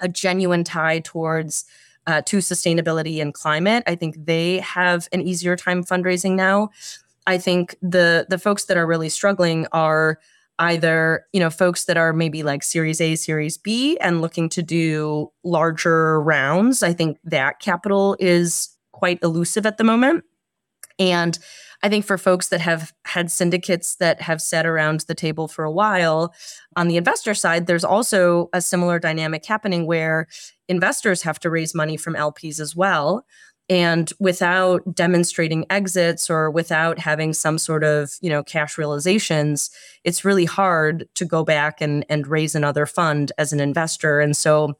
a 0.00 0.08
genuine 0.08 0.64
tie 0.64 0.98
towards 0.98 1.64
uh, 2.06 2.20
to 2.22 2.38
sustainability 2.38 3.22
and 3.22 3.32
climate, 3.32 3.84
I 3.86 3.94
think 3.94 4.16
they 4.26 4.58
have 4.58 5.08
an 5.12 5.22
easier 5.22 5.56
time 5.56 5.84
fundraising 5.84 6.34
now. 6.34 6.70
I 7.26 7.38
think 7.38 7.76
the 7.80 8.26
the 8.28 8.38
folks 8.38 8.64
that 8.64 8.76
are 8.76 8.86
really 8.86 9.08
struggling 9.08 9.66
are 9.72 10.18
either 10.62 11.26
you 11.32 11.40
know 11.40 11.50
folks 11.50 11.84
that 11.86 11.96
are 11.96 12.12
maybe 12.12 12.42
like 12.42 12.62
series 12.62 13.00
a 13.00 13.16
series 13.16 13.58
b 13.58 13.98
and 13.98 14.20
looking 14.20 14.48
to 14.48 14.62
do 14.62 15.30
larger 15.44 16.20
rounds 16.22 16.82
i 16.82 16.92
think 16.92 17.18
that 17.24 17.58
capital 17.58 18.16
is 18.20 18.76
quite 18.92 19.18
elusive 19.22 19.66
at 19.66 19.78
the 19.78 19.84
moment. 19.84 20.24
And 20.98 21.36
i 21.82 21.88
think 21.88 22.04
for 22.04 22.16
folks 22.16 22.48
that 22.48 22.60
have 22.60 22.92
had 23.04 23.30
syndicates 23.30 23.96
that 23.96 24.20
have 24.20 24.40
sat 24.40 24.64
around 24.64 25.00
the 25.00 25.16
table 25.16 25.48
for 25.48 25.64
a 25.64 25.72
while 25.72 26.32
on 26.76 26.86
the 26.86 26.96
investor 26.96 27.34
side 27.34 27.66
there's 27.66 27.84
also 27.84 28.48
a 28.52 28.60
similar 28.60 29.00
dynamic 29.00 29.44
happening 29.44 29.84
where 29.84 30.28
investors 30.68 31.22
have 31.22 31.40
to 31.40 31.50
raise 31.50 31.74
money 31.74 31.96
from 31.96 32.14
lps 32.14 32.60
as 32.60 32.76
well 32.76 33.24
and 33.68 34.12
without 34.18 34.94
demonstrating 34.94 35.64
exits 35.70 36.28
or 36.28 36.50
without 36.50 36.98
having 36.98 37.32
some 37.32 37.58
sort 37.58 37.84
of 37.84 38.12
you 38.20 38.28
know 38.28 38.42
cash 38.42 38.76
realizations 38.76 39.70
it's 40.04 40.24
really 40.24 40.44
hard 40.44 41.08
to 41.14 41.24
go 41.24 41.44
back 41.44 41.80
and 41.80 42.04
and 42.08 42.26
raise 42.26 42.54
another 42.54 42.86
fund 42.86 43.32
as 43.38 43.52
an 43.52 43.60
investor. 43.60 44.20
And 44.20 44.36
so 44.36 44.74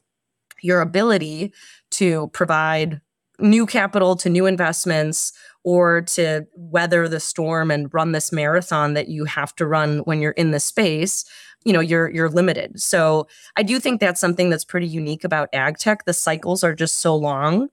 your 0.61 0.81
ability 0.81 1.53
to 1.91 2.27
provide 2.29 3.01
new 3.39 3.65
capital 3.65 4.15
to 4.15 4.29
new 4.29 4.45
investments 4.45 5.33
or 5.63 6.01
to 6.01 6.45
weather 6.55 7.07
the 7.07 7.19
storm 7.19 7.71
and 7.71 7.93
run 7.93 8.11
this 8.11 8.31
marathon 8.31 8.93
that 8.93 9.07
you 9.07 9.25
have 9.25 9.55
to 9.55 9.65
run 9.65 9.99
when 9.99 10.21
you're 10.21 10.31
in 10.31 10.51
the 10.51 10.59
space 10.59 11.25
you 11.65 11.71
know 11.71 11.79
you're 11.79 12.09
you're 12.09 12.29
limited. 12.29 12.79
So 12.79 13.27
i 13.55 13.63
do 13.63 13.79
think 13.79 13.99
that's 13.99 14.19
something 14.19 14.49
that's 14.49 14.65
pretty 14.65 14.87
unique 14.87 15.23
about 15.23 15.49
ag 15.53 15.77
tech. 15.77 16.05
The 16.05 16.13
cycles 16.13 16.63
are 16.63 16.75
just 16.75 16.99
so 16.99 17.15
long 17.15 17.69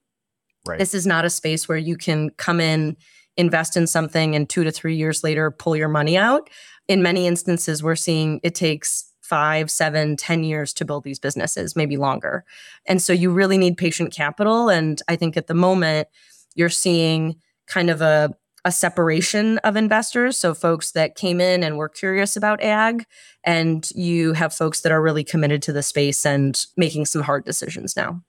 Right. 0.67 0.79
This 0.79 0.95
is 0.95 1.07
not 1.07 1.25
a 1.25 1.31
space 1.31 1.69
where 1.69 1.79
you 1.79 1.97
can 1.97 2.31
come 2.31 2.61
in, 2.61 2.97
invest 3.37 3.77
in 3.77 3.87
something, 3.87 4.35
and 4.35 4.49
two 4.49 4.65
to 4.65 4.71
three 4.71 4.97
years 4.97 5.25
later 5.25 5.51
pull 5.51 5.77
your 5.77 5.89
money 5.89 6.17
out. 6.17 6.51
In 6.89 7.03
many 7.03 7.27
instances, 7.27 7.83
we're 7.83 7.97
seeing 7.97 8.41
it 8.43 8.55
takes 8.55 9.11
five, 9.23 9.71
seven, 9.71 10.17
ten 10.17 10.43
years 10.43 10.73
to 10.75 10.85
build 10.85 11.05
these 11.05 11.21
businesses, 11.21 11.77
maybe 11.77 11.97
longer. 11.97 12.45
And 12.87 13.01
so 13.01 13.13
you 13.13 13.31
really 13.31 13.59
need 13.59 13.77
patient 13.77 14.13
capital. 14.13 14.69
And 14.69 15.01
I 15.09 15.17
think 15.17 15.37
at 15.37 15.47
the 15.47 15.55
moment, 15.55 16.09
you're 16.55 16.69
seeing 16.69 17.37
kind 17.67 17.91
of 17.91 18.01
a 18.01 18.35
a 18.65 18.73
separation 18.73 19.59
of 19.59 19.77
investors. 19.77 20.37
So, 20.37 20.55
folks 20.55 20.93
that 20.93 21.15
came 21.15 21.41
in 21.41 21.63
and 21.63 21.77
were 21.77 21.89
curious 21.89 22.37
about 22.37 22.63
ag, 22.63 23.05
and 23.45 23.89
you 23.93 24.35
have 24.35 24.53
folks 24.53 24.83
that 24.83 24.93
are 24.93 25.01
really 25.01 25.25
committed 25.25 25.63
to 25.63 25.73
the 25.73 25.83
space 25.83 26.27
and 26.27 26.67
making 26.77 27.07
some 27.07 27.23
hard 27.23 27.45
decisions 27.45 27.97
now. 27.97 28.23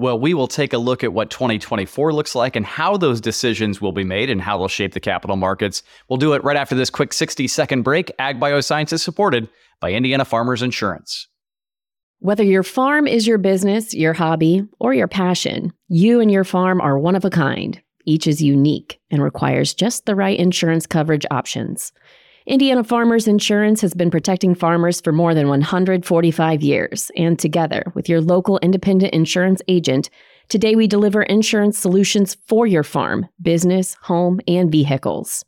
Well, 0.00 0.18
we 0.18 0.32
will 0.32 0.48
take 0.48 0.72
a 0.72 0.78
look 0.78 1.04
at 1.04 1.12
what 1.12 1.28
2024 1.28 2.14
looks 2.14 2.34
like 2.34 2.56
and 2.56 2.64
how 2.64 2.96
those 2.96 3.20
decisions 3.20 3.82
will 3.82 3.92
be 3.92 4.02
made 4.02 4.30
and 4.30 4.40
how 4.40 4.56
they'll 4.56 4.66
shape 4.66 4.94
the 4.94 4.98
capital 4.98 5.36
markets. 5.36 5.82
We'll 6.08 6.16
do 6.16 6.32
it 6.32 6.42
right 6.42 6.56
after 6.56 6.74
this 6.74 6.88
quick 6.88 7.12
60 7.12 7.46
second 7.46 7.82
break. 7.82 8.10
Ag 8.18 8.40
Bioscience 8.40 8.94
is 8.94 9.02
supported 9.02 9.50
by 9.78 9.92
Indiana 9.92 10.24
Farmers 10.24 10.62
Insurance. 10.62 11.28
Whether 12.20 12.44
your 12.44 12.62
farm 12.62 13.06
is 13.06 13.26
your 13.26 13.36
business, 13.36 13.92
your 13.92 14.14
hobby, 14.14 14.66
or 14.78 14.94
your 14.94 15.06
passion, 15.06 15.70
you 15.88 16.20
and 16.20 16.30
your 16.30 16.44
farm 16.44 16.80
are 16.80 16.98
one 16.98 17.14
of 17.14 17.26
a 17.26 17.30
kind. 17.30 17.78
Each 18.06 18.26
is 18.26 18.40
unique 18.40 18.98
and 19.10 19.22
requires 19.22 19.74
just 19.74 20.06
the 20.06 20.16
right 20.16 20.38
insurance 20.38 20.86
coverage 20.86 21.26
options. 21.30 21.92
Indiana 22.50 22.82
Farmers 22.82 23.28
Insurance 23.28 23.80
has 23.80 23.94
been 23.94 24.10
protecting 24.10 24.56
farmers 24.56 25.00
for 25.00 25.12
more 25.12 25.34
than 25.34 25.46
145 25.46 26.62
years, 26.62 27.08
and 27.16 27.38
together 27.38 27.84
with 27.94 28.08
your 28.08 28.20
local 28.20 28.58
independent 28.58 29.14
insurance 29.14 29.62
agent, 29.68 30.10
today 30.48 30.74
we 30.74 30.88
deliver 30.88 31.22
insurance 31.22 31.78
solutions 31.78 32.36
for 32.48 32.66
your 32.66 32.82
farm, 32.82 33.28
business, 33.40 33.96
home, 34.02 34.40
and 34.48 34.72
vehicles. 34.72 35.44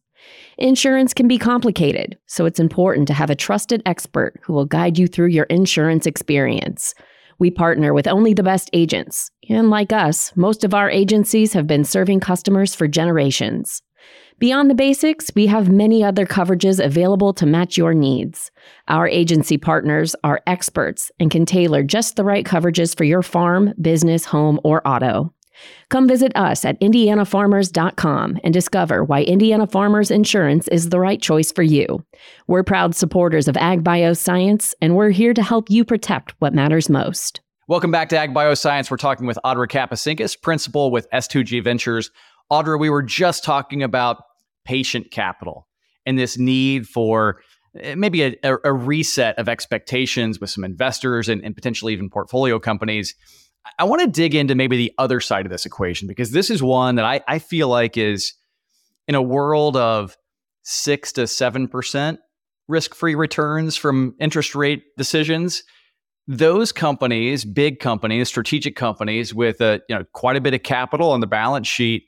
Insurance 0.59 1.13
can 1.13 1.27
be 1.27 1.39
complicated, 1.39 2.17
so 2.27 2.47
it's 2.47 2.61
important 2.61 3.09
to 3.09 3.15
have 3.15 3.31
a 3.31 3.35
trusted 3.35 3.83
expert 3.85 4.39
who 4.45 4.53
will 4.53 4.65
guide 4.65 4.97
you 4.97 5.09
through 5.09 5.27
your 5.27 5.47
insurance 5.47 6.07
experience. 6.07 6.95
We 7.41 7.51
partner 7.51 7.93
with 7.93 8.07
only 8.07 8.33
the 8.33 8.45
best 8.45 8.71
agents, 8.73 9.29
and 9.49 9.71
like 9.71 9.93
us, 9.93 10.31
most 10.37 10.63
of 10.63 10.73
our 10.73 10.89
agencies 10.89 11.53
have 11.53 11.67
been 11.67 11.83
serving 11.83 12.21
customers 12.21 12.77
for 12.77 12.87
generations. 12.87 13.83
Beyond 14.43 14.69
the 14.69 14.75
basics, 14.75 15.31
we 15.37 15.47
have 15.47 15.71
many 15.71 16.03
other 16.03 16.27
coverages 16.27 16.85
available 16.85 17.33
to 17.35 17.47
match 17.47 17.77
your 17.77 17.95
needs. 17.95 18.51
Our 18.89 19.07
agency 19.07 19.57
partners 19.57 20.17
are 20.25 20.41
experts 20.49 21.13
and 21.21 21.31
can 21.31 21.47
tailor 21.47 21.85
just 21.85 22.17
the 22.17 22.25
right 22.25 22.45
coverages 22.45 22.97
for 22.97 23.05
your 23.05 23.23
farm, 23.23 23.73
business, 23.81 24.25
home, 24.25 24.59
or 24.65 24.85
auto. 24.85 25.33
Come 25.91 26.09
visit 26.09 26.33
us 26.35 26.65
at 26.65 26.81
indianafarmers.com 26.81 28.41
and 28.43 28.53
discover 28.53 29.05
why 29.05 29.23
Indiana 29.23 29.69
Farmers 29.69 30.11
Insurance 30.11 30.67
is 30.73 30.89
the 30.89 30.99
right 30.99 31.23
choice 31.23 31.53
for 31.53 31.63
you. 31.63 32.05
We're 32.49 32.65
proud 32.65 32.97
supporters 32.97 33.47
of 33.47 33.57
Ag 33.57 33.85
Bioscience, 33.85 34.75
and 34.83 34.97
we're 34.97 35.11
here 35.11 35.35
to 35.35 35.43
help 35.45 35.71
you 35.71 35.85
protect 35.85 36.35
what 36.41 36.53
matters 36.53 36.89
most. 36.89 37.41
Welcome 37.69 37.93
back 37.93 38.09
to 38.09 38.19
Ag 38.19 38.35
Bioscience. 38.35 38.91
We're 38.91 38.97
talking 38.97 39.29
with 39.29 39.39
Audre 39.45 39.69
Kapacinskas, 39.69 40.43
principal 40.43 40.91
with 40.91 41.09
S2G 41.13 41.63
Ventures. 41.63 42.11
Audre, 42.51 42.77
we 42.77 42.91
were 42.91 43.05
just 43.05 43.45
talking 43.45 43.85
about 43.85 44.25
patient 44.65 45.11
capital 45.11 45.67
and 46.07 46.19
this 46.19 46.39
need 46.39 46.89
for 46.89 47.41
eh, 47.79 47.95
maybe 47.95 48.23
a, 48.23 48.37
a 48.65 48.73
reset 48.73 49.39
of 49.39 49.49
expectations 49.49 50.41
with 50.41 50.51
some 50.51 50.65
investors 50.65 51.29
and, 51.29 51.45
and 51.45 51.55
potentially 51.55 51.93
even 51.93 52.11
portfolio 52.11 52.59
companies. 52.59 53.15
I 53.79 53.85
want 53.85 54.03
to 54.03 54.09
dig 54.09 54.35
into 54.35 54.55
maybe 54.55 54.77
the 54.77 54.93
other 54.99 55.21
side 55.21 55.47
of 55.47 55.53
this 55.53 55.67
equation 55.67 56.09
because 56.09 56.33
this 56.33 56.51
is 56.51 56.63
one 56.63 56.97
that 56.97 57.05
I, 57.05 57.21
I 57.29 57.39
feel 57.39 57.69
like 57.69 57.97
is 57.97 58.35
in 59.07 59.15
a 59.15 59.23
world 59.23 59.77
of 59.77 60.17
six 60.63 61.13
to 61.13 61.27
seven 61.27 61.69
percent 61.69 62.21
risk-free 62.69 63.15
returns 63.15 63.77
from 63.77 64.15
interest 64.21 64.55
rate 64.55 64.83
decisions. 64.97 65.63
Those 66.29 66.73
companies, 66.73 67.45
big 67.45 67.81
companies, 67.81 68.29
strategic 68.29 68.77
companies 68.77 69.35
with 69.35 69.61
a 69.61 69.81
you 69.89 69.97
know 69.97 70.05
quite 70.13 70.37
a 70.37 70.41
bit 70.41 70.55
of 70.55 70.63
capital 70.63 71.11
on 71.11 71.21
the 71.21 71.27
balance 71.27 71.67
sheet, 71.67 72.05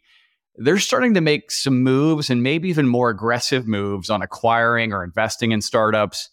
they're 0.56 0.78
starting 0.78 1.14
to 1.14 1.20
make 1.20 1.50
some 1.50 1.82
moves 1.82 2.30
and 2.30 2.42
maybe 2.42 2.68
even 2.68 2.86
more 2.86 3.10
aggressive 3.10 3.66
moves 3.66 4.10
on 4.10 4.22
acquiring 4.22 4.92
or 4.92 5.02
investing 5.02 5.52
in 5.52 5.60
startups. 5.60 6.30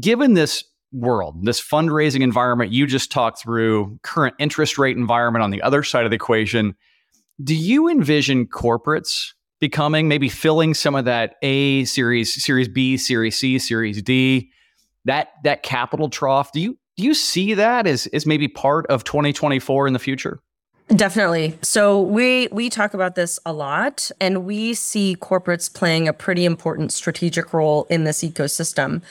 Given 0.00 0.34
this 0.34 0.64
world, 0.92 1.44
this 1.44 1.60
fundraising 1.60 2.22
environment 2.22 2.72
you 2.72 2.86
just 2.86 3.12
talked 3.12 3.40
through, 3.40 3.98
current 4.02 4.34
interest 4.38 4.78
rate 4.78 4.96
environment 4.96 5.42
on 5.42 5.50
the 5.50 5.62
other 5.62 5.82
side 5.82 6.04
of 6.04 6.10
the 6.10 6.16
equation, 6.16 6.74
do 7.42 7.54
you 7.54 7.88
envision 7.88 8.46
corporates 8.46 9.32
becoming 9.60 10.08
maybe 10.08 10.28
filling 10.28 10.72
some 10.74 10.94
of 10.94 11.04
that 11.04 11.34
A 11.42 11.84
series, 11.84 12.42
series 12.42 12.68
B, 12.68 12.96
series 12.96 13.36
C, 13.36 13.58
series 13.58 14.02
D, 14.02 14.50
that 15.04 15.28
that 15.42 15.62
capital 15.62 16.08
trough? 16.08 16.52
Do 16.52 16.60
you 16.60 16.78
do 16.96 17.02
you 17.02 17.12
see 17.12 17.54
that 17.54 17.86
as 17.86 18.06
as 18.08 18.24
maybe 18.24 18.48
part 18.48 18.86
of 18.86 19.04
2024 19.04 19.86
in 19.86 19.92
the 19.92 19.98
future? 19.98 20.40
Definitely. 20.88 21.58
So 21.62 22.00
we 22.00 22.48
we 22.52 22.68
talk 22.68 22.92
about 22.92 23.14
this 23.14 23.38
a 23.46 23.52
lot 23.52 24.10
and 24.20 24.44
we 24.44 24.74
see 24.74 25.16
corporates 25.18 25.72
playing 25.72 26.08
a 26.08 26.12
pretty 26.12 26.44
important 26.44 26.92
strategic 26.92 27.54
role 27.54 27.86
in 27.88 28.04
this 28.04 28.22
ecosystem. 28.22 29.02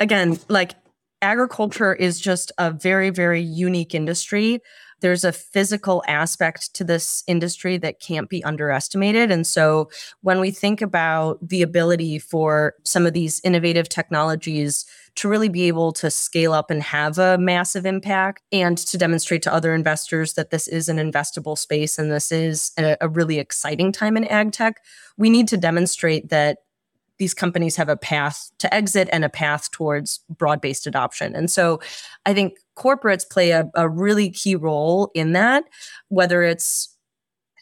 Again, 0.00 0.38
like 0.48 0.74
agriculture 1.22 1.94
is 1.94 2.20
just 2.20 2.50
a 2.58 2.72
very, 2.72 3.10
very 3.10 3.40
unique 3.40 3.94
industry. 3.94 4.60
There's 5.00 5.24
a 5.24 5.32
physical 5.32 6.02
aspect 6.08 6.74
to 6.74 6.84
this 6.84 7.22
industry 7.26 7.78
that 7.78 8.00
can't 8.00 8.28
be 8.28 8.42
underestimated. 8.44 9.30
And 9.30 9.46
so 9.46 9.90
when 10.22 10.40
we 10.40 10.50
think 10.50 10.82
about 10.82 11.38
the 11.46 11.62
ability 11.62 12.18
for 12.18 12.74
some 12.84 13.06
of 13.06 13.12
these 13.12 13.40
innovative 13.44 13.88
technologies 13.88 14.86
to 15.14 15.28
really 15.28 15.48
be 15.48 15.68
able 15.68 15.92
to 15.92 16.10
scale 16.10 16.52
up 16.52 16.70
and 16.70 16.82
have 16.82 17.18
a 17.18 17.36
massive 17.38 17.84
impact 17.84 18.42
and 18.50 18.78
to 18.78 18.96
demonstrate 18.96 19.42
to 19.42 19.52
other 19.52 19.74
investors 19.74 20.34
that 20.34 20.50
this 20.50 20.66
is 20.66 20.88
an 20.88 20.96
investable 20.96 21.56
space 21.56 21.98
and 21.98 22.10
this 22.10 22.32
is 22.32 22.72
a, 22.78 22.96
a 23.00 23.08
really 23.08 23.38
exciting 23.38 23.92
time 23.92 24.16
in 24.16 24.24
ag 24.26 24.52
tech, 24.52 24.76
we 25.18 25.28
need 25.28 25.48
to 25.48 25.56
demonstrate 25.56 26.30
that 26.30 26.58
these 27.18 27.34
companies 27.34 27.76
have 27.76 27.88
a 27.88 27.96
path 27.96 28.50
to 28.58 28.72
exit 28.74 29.08
and 29.12 29.24
a 29.24 29.28
path 29.28 29.70
towards 29.70 30.20
broad 30.28 30.60
based 30.60 30.86
adoption. 30.86 31.36
And 31.36 31.50
so 31.50 31.80
I 32.26 32.34
think 32.34 32.54
corporates 32.76 33.28
play 33.28 33.50
a, 33.50 33.70
a 33.74 33.88
really 33.88 34.30
key 34.30 34.56
role 34.56 35.10
in 35.14 35.32
that, 35.32 35.64
whether 36.08 36.42
it's 36.42 36.96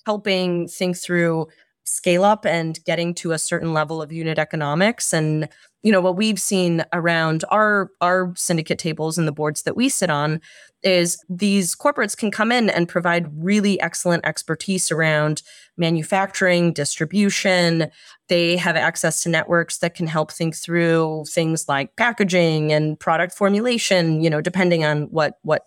helping 0.06 0.66
think 0.66 0.96
through 0.96 1.48
scale 1.84 2.24
up 2.24 2.46
and 2.46 2.82
getting 2.84 3.14
to 3.14 3.32
a 3.32 3.38
certain 3.38 3.72
level 3.72 4.00
of 4.00 4.12
unit 4.12 4.38
economics. 4.38 5.12
And 5.12 5.48
you 5.82 5.90
know 5.90 6.00
what 6.00 6.16
we've 6.16 6.38
seen 6.38 6.84
around 6.92 7.42
our 7.50 7.90
our 8.00 8.32
syndicate 8.36 8.78
tables 8.78 9.16
and 9.16 9.26
the 9.26 9.32
boards 9.32 9.62
that 9.62 9.76
we 9.76 9.88
sit 9.88 10.10
on 10.10 10.40
is 10.82 11.22
these 11.28 11.74
corporates 11.74 12.16
can 12.16 12.30
come 12.30 12.52
in 12.52 12.70
and 12.70 12.88
provide 12.88 13.30
really 13.34 13.80
excellent 13.80 14.24
expertise 14.26 14.90
around 14.90 15.42
manufacturing 15.76 16.72
distribution. 16.72 17.90
They 18.28 18.56
have 18.56 18.76
access 18.76 19.22
to 19.22 19.28
networks 19.28 19.78
that 19.78 19.94
can 19.94 20.06
help 20.06 20.32
think 20.32 20.54
through 20.54 21.24
things 21.28 21.66
like 21.68 21.96
packaging 21.96 22.72
and 22.72 22.98
product 22.98 23.34
formulation 23.34 24.20
you 24.20 24.30
know 24.30 24.40
depending 24.40 24.84
on 24.84 25.02
what 25.04 25.38
what 25.42 25.66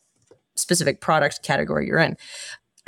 specific 0.55 1.01
product 1.01 1.41
category 1.43 1.88
you're 1.88 2.00
in 2.00 2.15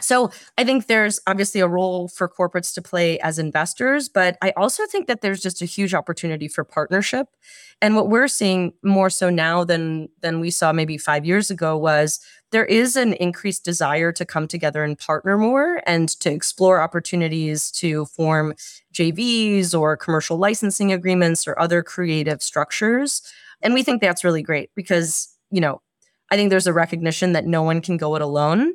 so 0.02 0.30
I 0.58 0.66
think 0.66 0.88
there's 0.88 1.20
obviously 1.26 1.62
a 1.62 1.68
role 1.68 2.10
for 2.10 2.28
corporates 2.28 2.74
to 2.74 2.82
play 2.82 3.18
as 3.20 3.40
investors, 3.40 4.10
but 4.10 4.38
I 4.42 4.52
also 4.58 4.86
think 4.88 5.08
that 5.08 5.22
there's 5.22 5.42
just 5.42 5.62
a 5.62 5.66
huge 5.66 5.94
opportunity 5.94 6.50
for 6.50 6.66
partnership. 6.66 7.28
And 7.82 7.96
what 7.96 8.10
we're 8.10 8.28
seeing 8.28 8.74
more 8.84 9.10
so 9.10 9.30
now 9.30 9.64
than 9.64 10.10
than 10.22 10.40
we 10.42 10.52
saw 10.52 10.74
maybe 10.74 10.98
5 10.98 11.26
years 11.26 11.50
ago 11.50 11.78
was 11.78 12.20
there 12.52 12.66
is 12.66 12.96
an 12.96 13.14
increased 13.14 13.64
desire 13.64 14.12
to 14.14 14.26
come 14.26 14.48
together 14.48 14.84
and 14.84 14.98
partner 14.98 15.38
more 15.38 15.82
and 15.86 16.10
to 16.20 16.32
explore 16.32 16.82
opportunities 16.82 17.72
to 17.72 18.06
form 18.06 18.54
JVs 18.94 19.78
or 19.78 19.98
commercial 19.98 20.38
licensing 20.38 20.92
agreements 20.92 21.48
or 21.48 21.60
other 21.60 21.84
creative 21.84 22.42
structures. 22.42 23.22
And 23.62 23.74
we 23.74 23.84
think 23.84 24.02
that's 24.02 24.24
really 24.24 24.44
great 24.44 24.72
because, 24.76 25.30
you 25.52 25.62
know, 25.62 25.82
I 26.32 26.36
think 26.36 26.50
there's 26.50 26.68
a 26.68 26.74
recognition 26.74 27.34
that 27.34 27.46
no 27.46 27.64
one 27.64 27.82
can 27.82 27.98
go 27.98 28.16
it 28.16 28.22
alone 28.22 28.74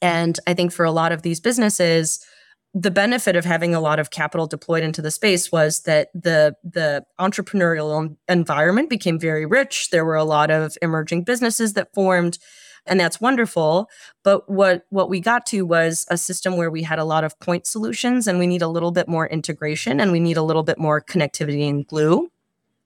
and 0.00 0.38
I 0.46 0.54
think 0.54 0.72
for 0.72 0.84
a 0.84 0.90
lot 0.90 1.12
of 1.12 1.22
these 1.22 1.40
businesses, 1.40 2.24
the 2.74 2.90
benefit 2.90 3.34
of 3.34 3.44
having 3.44 3.74
a 3.74 3.80
lot 3.80 3.98
of 3.98 4.10
capital 4.10 4.46
deployed 4.46 4.82
into 4.82 5.02
the 5.02 5.10
space 5.10 5.50
was 5.50 5.80
that 5.82 6.08
the 6.14 6.54
the 6.62 7.04
entrepreneurial 7.18 8.16
environment 8.28 8.90
became 8.90 9.18
very 9.18 9.46
rich. 9.46 9.90
There 9.90 10.04
were 10.04 10.16
a 10.16 10.24
lot 10.24 10.50
of 10.50 10.76
emerging 10.82 11.24
businesses 11.24 11.72
that 11.74 11.92
formed 11.94 12.38
and 12.86 12.98
that's 12.98 13.20
wonderful 13.20 13.88
but 14.22 14.48
what 14.48 14.86
what 14.90 15.10
we 15.10 15.20
got 15.20 15.44
to 15.46 15.62
was 15.62 16.06
a 16.10 16.16
system 16.16 16.56
where 16.56 16.70
we 16.70 16.82
had 16.82 16.98
a 16.98 17.04
lot 17.04 17.24
of 17.24 17.38
point 17.40 17.66
solutions 17.66 18.26
and 18.26 18.38
we 18.38 18.46
need 18.46 18.62
a 18.62 18.68
little 18.68 18.90
bit 18.90 19.08
more 19.08 19.26
integration 19.26 20.00
and 20.00 20.10
we 20.10 20.20
need 20.20 20.36
a 20.36 20.42
little 20.42 20.62
bit 20.62 20.78
more 20.78 21.00
connectivity 21.00 21.68
and 21.68 21.86
glue 21.86 22.30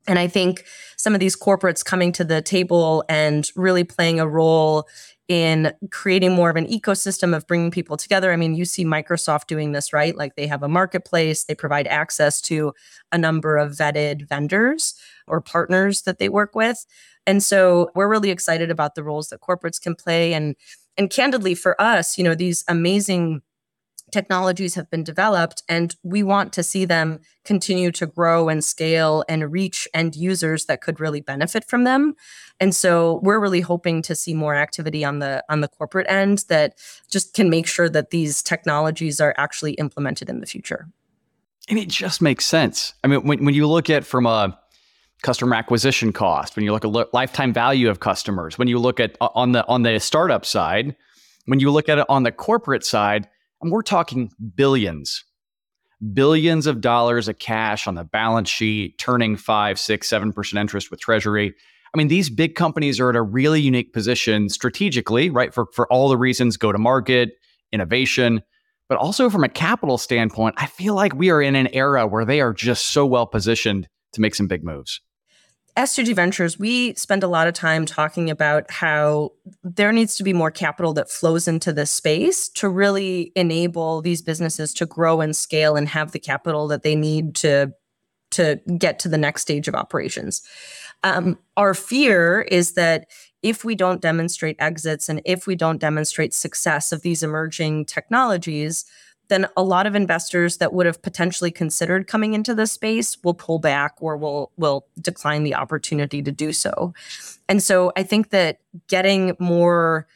and 0.09 0.19
i 0.19 0.27
think 0.27 0.65
some 0.97 1.15
of 1.15 1.21
these 1.21 1.37
corporates 1.37 1.85
coming 1.85 2.11
to 2.11 2.25
the 2.25 2.43
table 2.43 3.05
and 3.09 3.51
really 3.55 3.85
playing 3.85 4.19
a 4.19 4.27
role 4.27 4.89
in 5.33 5.73
creating 5.91 6.33
more 6.33 6.51
of 6.51 6.57
an 6.57 6.67
ecosystem 6.67 7.35
of 7.35 7.47
bringing 7.47 7.71
people 7.71 7.97
together. 7.97 8.35
I 8.35 8.37
mean, 8.37 8.55
you 8.55 8.67
see 8.67 8.85
Microsoft 8.85 9.47
doing 9.47 9.73
this, 9.73 9.91
right? 9.91 10.15
Like 10.15 10.37
they 10.37 10.47
have 10.47 10.63
a 10.63 10.69
marketplace, 10.69 11.45
they 11.45 11.55
provide 11.55 11.87
access 11.87 12.39
to 12.43 12.75
a 13.13 13.17
number 13.17 13.57
of 13.57 13.73
vetted 13.73 14.29
vendors 14.29 14.95
or 15.27 15.41
partners 15.41 16.03
that 16.03 16.19
they 16.19 16.29
work 16.29 16.55
with. 16.55 16.85
And 17.27 17.43
so 17.43 17.91
we're 17.95 18.11
really 18.11 18.29
excited 18.29 18.71
about 18.71 18.95
the 18.95 19.03
roles 19.03 19.31
that 19.31 19.41
corporates 19.41 19.81
can 19.81 19.95
play 19.95 20.35
and 20.35 20.55
and 20.99 21.09
candidly 21.09 21.55
for 21.55 21.81
us, 21.81 22.19
you 22.19 22.25
know, 22.25 22.35
these 22.35 22.63
amazing 22.69 23.41
technologies 24.13 24.75
have 24.75 24.89
been 24.91 25.03
developed 25.03 25.63
and 25.69 25.97
we 26.03 26.23
want 26.23 26.53
to 26.53 26.63
see 26.63 26.85
them 26.85 27.19
continue 27.45 27.91
to 27.91 28.07
grow 28.07 28.49
and 28.49 28.63
scale 28.63 29.25
and 29.29 29.51
reach 29.51 29.89
end 29.95 30.15
users 30.15 30.67
that 30.67 30.81
could 30.81 31.01
really 31.01 31.21
benefit 31.21 31.65
from 31.65 31.85
them. 31.85 32.15
And 32.61 32.75
so 32.75 33.21
we're 33.25 33.41
really 33.41 33.63
hoping 33.63 34.03
to 34.03 34.15
see 34.15 34.35
more 34.35 34.55
activity 34.55 35.05
on 35.05 35.19
the 35.19 35.43
on 35.49 35.63
the 35.63 35.69
corporate 35.69 36.07
end 36.09 36.45
that 36.49 36.79
just 37.11 37.35
can 37.35 37.51
make 37.51 37.67
sure 37.67 37.89
that 37.89 38.11
these 38.11 38.43
technologies 38.43 39.21
are 39.21 39.35
actually 39.37 39.73
implemented 39.73 40.29
in 40.29 40.41
the 40.41 40.47
future. 40.47 40.89
And 41.69 41.79
it 41.79 41.89
just 41.89 42.23
makes 42.23 42.45
sense. 42.45 42.95
I 43.03 43.09
mean 43.09 43.27
when, 43.27 43.45
when 43.45 43.55
you 43.55 43.67
look 43.67 43.91
at 43.91 44.05
from 44.05 44.27
a 44.27 44.57
customer 45.23 45.55
acquisition 45.55 46.13
cost 46.13 46.57
when 46.57 46.65
you 46.65 46.73
look 46.73 46.85
at 46.85 47.15
lifetime 47.15 47.53
value 47.53 47.89
of 47.89 48.01
customers 48.01 48.59
when 48.59 48.67
you 48.67 48.77
look 48.77 48.99
at 48.99 49.17
on 49.21 49.53
the 49.53 49.65
on 49.69 49.83
the 49.83 50.01
startup 50.01 50.45
side 50.45 50.97
when 51.47 51.61
you 51.61 51.71
look 51.71 51.89
at 51.89 51.99
it 51.99 52.05
on 52.09 52.25
the 52.25 52.33
corporate 52.33 52.85
side 52.85 53.29
and 53.63 53.71
we're 53.71 53.83
talking 53.83 54.31
billions, 54.55 55.25
billions 56.13 56.67
of 56.67 56.81
dollars 56.81 57.29
of 57.29 57.39
cash 57.39 57.87
on 57.87 57.95
the 57.95 58.05
balance 58.05 58.51
sheet, 58.51 58.99
turning 58.99 59.37
five, 59.37 59.79
six, 59.79 60.09
seven 60.09 60.33
percent 60.33 60.61
interest 60.61 60.91
with 60.91 61.01
Treasury. 61.01 61.55
I 61.95 61.99
mean, 61.99 62.09
these 62.09 62.31
big 62.31 62.55
companies 62.55 62.99
are 62.99 63.11
at 63.11 63.17
a 63.17 63.23
really 63.23 63.61
unique 63.61 63.93
position 63.93 64.49
strategically, 64.49 65.31
right? 65.31 65.55
For 65.55 65.67
for 65.73 65.91
all 65.93 66.09
the 66.09 66.17
reasons, 66.17 66.57
go 66.57 66.73
to 66.73 66.79
market, 66.79 67.35
innovation, 67.73 68.43
but 68.89 68.99
also 68.99 69.31
from 69.31 69.45
a 69.45 69.49
capital 69.49 69.99
standpoint, 69.99 70.57
I 70.59 70.67
feel 70.67 70.95
like 70.95 71.15
we 71.15 71.31
are 71.31 71.41
in 71.41 71.55
an 71.55 71.69
era 71.69 72.07
where 72.07 72.25
they 72.25 72.41
are 72.41 72.53
just 72.53 72.93
so 72.93 73.07
well 73.07 73.27
positioned 73.27 73.89
to 74.13 74.21
make 74.21 74.35
some 74.35 74.49
big 74.49 74.65
moves. 74.65 75.01
S2G 75.77 76.15
Ventures, 76.15 76.59
we 76.59 76.93
spend 76.95 77.23
a 77.23 77.29
lot 77.29 77.49
of 77.49 77.55
time 77.55 77.87
talking 77.87 78.29
about 78.29 78.71
how 78.71 79.33
there 79.65 79.91
needs 79.91 80.17
to 80.17 80.23
be 80.23 80.35
more 80.35 80.51
capital 80.51 80.93
that 80.93 81.11
flows 81.11 81.49
into 81.49 81.73
this 81.73 81.91
space 81.91 82.49
to 82.51 82.69
really 82.69 83.33
enable 83.37 84.03
these 84.03 84.21
businesses 84.21 84.75
to 84.75 84.85
grow 84.85 85.23
and 85.23 85.35
scale 85.35 85.75
and 85.77 85.89
have 85.89 86.13
the 86.13 86.19
capital 86.19 86.69
that 86.69 86.83
they 86.83 86.95
need 86.95 87.35
to 87.37 87.73
to 88.33 88.61
get 88.79 88.99
to 88.99 89.09
the 89.11 89.19
next 89.19 89.43
stage 89.43 89.69
of 89.69 89.75
operations. 89.75 90.43
Um, 91.03 91.39
our 91.57 91.75
fear 91.75 92.43
is 92.43 92.73
that 92.75 93.07
if 93.43 93.65
we 93.65 93.75
don't 93.75 94.01
demonstrate 94.01 94.57
exits 94.59 95.09
and 95.09 95.21
if 95.27 95.47
we 95.47 95.55
don't 95.55 95.81
demonstrate 95.81 96.33
success 96.33 96.93
of 96.93 97.03
these 97.03 97.23
emerging 97.23 97.85
technologies, 97.85 98.87
then 99.29 99.47
a 99.57 99.63
lot 99.63 99.87
of 99.87 99.95
investors 99.95 100.59
that 100.59 100.73
would 100.73 100.87
have 100.87 101.01
potentially 101.03 101.51
considered 101.51 102.07
coming 102.07 102.35
into 102.35 102.55
this 102.55 102.73
space 102.73 103.17
will 103.23 103.35
pull 103.35 103.59
back 103.59 103.95
or 104.01 104.17
will 104.17 104.51
will 104.57 104.87
decline 105.01 105.45
the 105.45 105.55
opportunity 105.55 106.23
to 106.23 106.33
do 106.33 106.53
so. 106.53 106.93
And 107.49 107.63
so 107.63 107.93
I 107.97 108.03
think 108.03 108.31
that 108.31 108.59
getting 108.89 109.37
more 109.39 110.07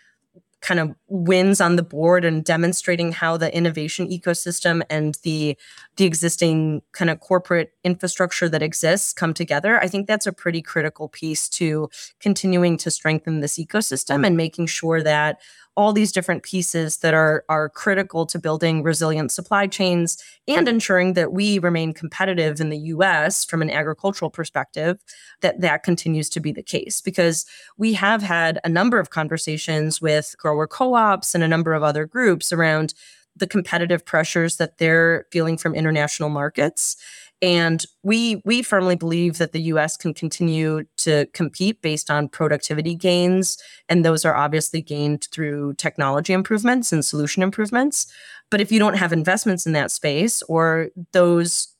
kind 0.67 0.81
of 0.81 0.95
wins 1.07 1.61
on 1.61 1.77
the 1.77 1.83
board 1.83 2.25
and 2.25 2.45
demonstrating 2.45 3.13
how 3.13 3.37
the 3.37 3.55
innovation 3.55 4.09
ecosystem 4.09 4.83
and 4.91 5.17
the 5.23 5.57
the 5.97 6.05
existing 6.05 6.83
kind 6.93 7.11
of 7.11 7.21
corporate 7.21 7.73
infrastructure 7.85 8.49
that 8.49 8.63
exists 8.63 9.13
come 9.13 9.35
together 9.35 9.79
i 9.81 9.87
think 9.87 10.07
that's 10.07 10.27
a 10.27 10.33
pretty 10.33 10.63
critical 10.63 11.09
piece 11.09 11.49
to 11.49 11.89
continuing 12.21 12.77
to 12.77 12.91
strengthen 12.91 13.41
this 13.41 13.59
ecosystem 13.59 14.27
and 14.27 14.37
making 14.37 14.67
sure 14.67 15.03
that 15.03 15.39
all 15.77 15.93
these 15.93 16.11
different 16.11 16.43
pieces 16.43 16.99
that 16.99 17.15
are 17.15 17.45
are 17.49 17.69
critical 17.69 18.27
to 18.27 18.39
building 18.39 18.83
resilient 18.83 19.31
supply 19.31 19.67
chains 19.67 20.17
and 20.49 20.69
ensuring 20.69 21.13
that 21.13 21.33
we 21.33 21.59
remain 21.59 21.93
competitive 21.93 22.61
in 22.61 22.71
the 22.71 22.79
US 22.79 23.45
from 23.45 23.63
an 23.63 23.71
agricultural 23.71 24.31
perspective 24.31 24.99
that 25.43 25.61
that 25.61 25.83
continues 25.83 26.29
to 26.31 26.41
be 26.41 26.53
the 26.53 26.63
case. 26.63 27.01
Because 27.01 27.45
we 27.77 27.93
have 27.93 28.23
had 28.23 28.59
a 28.65 28.69
number 28.69 28.99
of 28.99 29.11
conversations 29.11 30.01
with 30.01 30.35
grower 30.39 30.67
co-ops 30.67 31.35
and 31.35 31.45
a 31.45 31.49
number 31.49 31.75
of 31.75 31.83
other 31.83 32.07
groups 32.07 32.53
around 32.53 32.95
the 33.37 33.47
competitive 33.47 34.05
pressures 34.05 34.57
that 34.57 34.79
they're 34.79 35.27
feeling 35.31 35.59
from 35.59 35.75
international 35.75 36.31
markets 36.31 36.97
and 37.43 37.85
we 38.03 38.41
we 38.45 38.63
firmly 38.63 38.97
believe 38.97 39.39
that 39.39 39.53
the 39.53 39.63
US 39.63 39.97
can 39.97 40.15
continue 40.15 40.85
to 40.99 41.27
compete 41.33 41.83
based 41.83 42.11
on 42.11 42.29
productivity 42.29 42.95
gains 42.95 43.59
and 43.89 44.05
those 44.05 44.25
are 44.25 44.35
obviously 44.35 44.81
gained 44.81 45.29
through 45.33 45.75
technology 45.75 46.33
improvements 46.33 46.93
and 46.93 47.05
solution 47.05 47.43
improvements. 47.43 48.07
But 48.51 48.61
if 48.61 48.73
you 48.73 48.79
don't 48.79 48.97
have 48.97 49.13
investments 49.13 49.67
in 49.67 49.73
that 49.73 49.91
space 49.91 50.43
or 50.43 50.89
those 51.13 51.75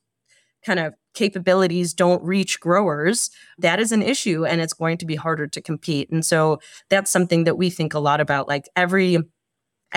kind 0.65 0.81
of 0.81 0.95
capabilities 1.15 1.95
don't 1.95 2.23
reach 2.23 2.61
growers, 2.61 3.31
that 3.59 3.81
is 3.81 3.93
an 3.93 4.03
issue 4.03 4.45
and 4.45 4.61
it's 4.61 4.75
going 4.75 4.99
to 4.99 5.07
be 5.07 5.15
harder 5.15 5.47
to 5.47 5.63
compete. 5.63 6.11
And 6.11 6.25
so 6.25 6.61
that's 6.91 7.11
something 7.11 7.45
that 7.45 7.57
we 7.57 7.71
think 7.71 7.95
a 7.95 7.99
lot 7.99 8.21
about 8.21 8.49
like 8.49 8.69
every 8.77 9.19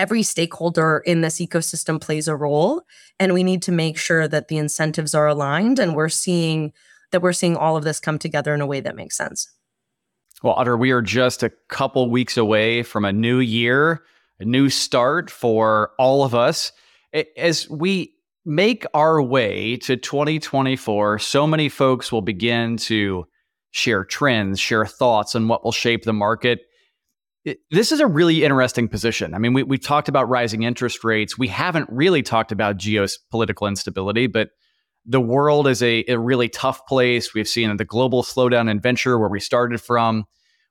every 0.00 0.22
stakeholder 0.22 1.02
in 1.04 1.20
this 1.20 1.40
ecosystem 1.40 2.00
plays 2.00 2.26
a 2.26 2.34
role 2.34 2.82
and 3.18 3.34
we 3.34 3.44
need 3.44 3.60
to 3.60 3.70
make 3.70 3.98
sure 3.98 4.26
that 4.26 4.48
the 4.48 4.56
incentives 4.56 5.14
are 5.14 5.26
aligned 5.26 5.78
and 5.78 5.94
we're 5.94 6.08
seeing 6.08 6.72
that 7.12 7.20
we're 7.20 7.34
seeing 7.34 7.54
all 7.54 7.76
of 7.76 7.84
this 7.84 8.00
come 8.00 8.18
together 8.18 8.54
in 8.54 8.62
a 8.62 8.66
way 8.66 8.80
that 8.80 8.96
makes 8.96 9.14
sense. 9.14 9.52
Well 10.42 10.54
Audre 10.54 10.78
we 10.78 10.90
are 10.90 11.02
just 11.02 11.42
a 11.42 11.52
couple 11.68 12.08
weeks 12.08 12.38
away 12.38 12.82
from 12.82 13.04
a 13.04 13.12
new 13.12 13.40
year 13.40 14.02
a 14.38 14.44
new 14.46 14.70
start 14.70 15.30
for 15.30 15.90
all 15.98 16.24
of 16.24 16.34
us. 16.34 16.72
As 17.36 17.68
we 17.68 18.14
make 18.46 18.86
our 18.94 19.20
way 19.20 19.76
to 19.76 19.98
2024 19.98 21.18
so 21.18 21.46
many 21.46 21.68
folks 21.68 22.10
will 22.10 22.22
begin 22.22 22.78
to 22.78 23.26
share 23.72 24.04
trends 24.04 24.58
share 24.58 24.86
thoughts 24.86 25.34
on 25.34 25.46
what 25.46 25.62
will 25.62 25.72
shape 25.72 26.04
the 26.04 26.14
market 26.14 26.69
this 27.70 27.92
is 27.92 28.00
a 28.00 28.06
really 28.06 28.44
interesting 28.44 28.88
position. 28.88 29.34
I 29.34 29.38
mean, 29.38 29.54
we, 29.54 29.62
we've 29.62 29.82
talked 29.82 30.08
about 30.08 30.28
rising 30.28 30.62
interest 30.62 31.04
rates. 31.04 31.38
We 31.38 31.48
haven't 31.48 31.88
really 31.90 32.22
talked 32.22 32.52
about 32.52 32.76
geopolitical 32.76 33.66
instability, 33.66 34.26
but 34.26 34.50
the 35.06 35.20
world 35.20 35.66
is 35.66 35.82
a, 35.82 36.04
a 36.08 36.18
really 36.18 36.48
tough 36.48 36.86
place. 36.86 37.32
We've 37.32 37.48
seen 37.48 37.74
the 37.76 37.84
global 37.84 38.22
slowdown 38.22 38.70
in 38.70 38.80
venture 38.80 39.18
where 39.18 39.30
we 39.30 39.40
started 39.40 39.80
from. 39.80 40.24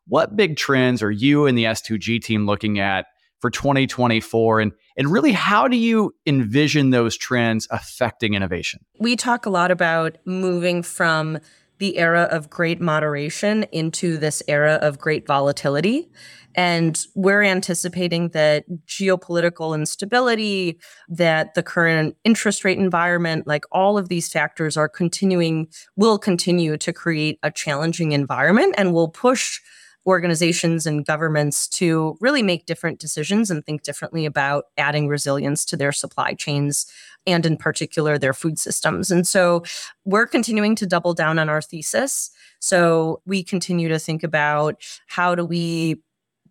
What 0.07 0.35
big 0.35 0.57
trends 0.57 1.01
are 1.01 1.11
you 1.11 1.45
and 1.45 1.57
the 1.57 1.65
S2G 1.65 2.21
team 2.21 2.45
looking 2.45 2.79
at 2.79 3.07
for 3.39 3.49
2024? 3.49 4.59
And, 4.59 4.71
and 4.97 5.11
really, 5.11 5.31
how 5.31 5.67
do 5.67 5.77
you 5.77 6.13
envision 6.25 6.91
those 6.91 7.17
trends 7.17 7.67
affecting 7.71 8.35
innovation? 8.35 8.85
We 8.99 9.15
talk 9.15 9.45
a 9.45 9.49
lot 9.49 9.71
about 9.71 10.17
moving 10.25 10.83
from 10.83 11.39
the 11.79 11.97
era 11.97 12.27
of 12.31 12.49
great 12.49 12.79
moderation 12.79 13.63
into 13.71 14.17
this 14.17 14.43
era 14.47 14.75
of 14.81 14.99
great 14.99 15.25
volatility. 15.25 16.11
And 16.55 16.99
we're 17.15 17.43
anticipating 17.43 18.29
that 18.29 18.65
geopolitical 18.85 19.75
instability, 19.75 20.79
that 21.07 21.53
the 21.53 21.63
current 21.63 22.15
interest 22.23 22.65
rate 22.65 22.77
environment, 22.77 23.47
like 23.47 23.65
all 23.71 23.97
of 23.97 24.09
these 24.09 24.29
factors 24.29 24.75
are 24.75 24.89
continuing, 24.89 25.67
will 25.95 26.17
continue 26.17 26.75
to 26.77 26.91
create 26.91 27.39
a 27.43 27.51
challenging 27.51 28.11
environment 28.11 28.75
and 28.77 28.93
will 28.93 29.09
push 29.09 29.59
organizations 30.05 30.85
and 30.85 31.05
governments 31.05 31.67
to 31.67 32.17
really 32.19 32.41
make 32.41 32.65
different 32.65 32.99
decisions 32.99 33.51
and 33.51 33.65
think 33.65 33.83
differently 33.83 34.25
about 34.25 34.65
adding 34.77 35.07
resilience 35.07 35.65
to 35.65 35.77
their 35.77 35.91
supply 35.91 36.33
chains 36.33 36.85
and 37.27 37.45
in 37.45 37.57
particular 37.57 38.17
their 38.17 38.33
food 38.33 38.57
systems. 38.57 39.11
And 39.11 39.27
so 39.27 39.63
we're 40.05 40.27
continuing 40.27 40.75
to 40.75 40.87
double 40.87 41.13
down 41.13 41.37
on 41.37 41.49
our 41.49 41.61
thesis. 41.61 42.31
So 42.59 43.21
we 43.25 43.43
continue 43.43 43.89
to 43.89 43.99
think 43.99 44.23
about 44.23 44.81
how 45.07 45.35
do 45.35 45.45
we 45.45 46.01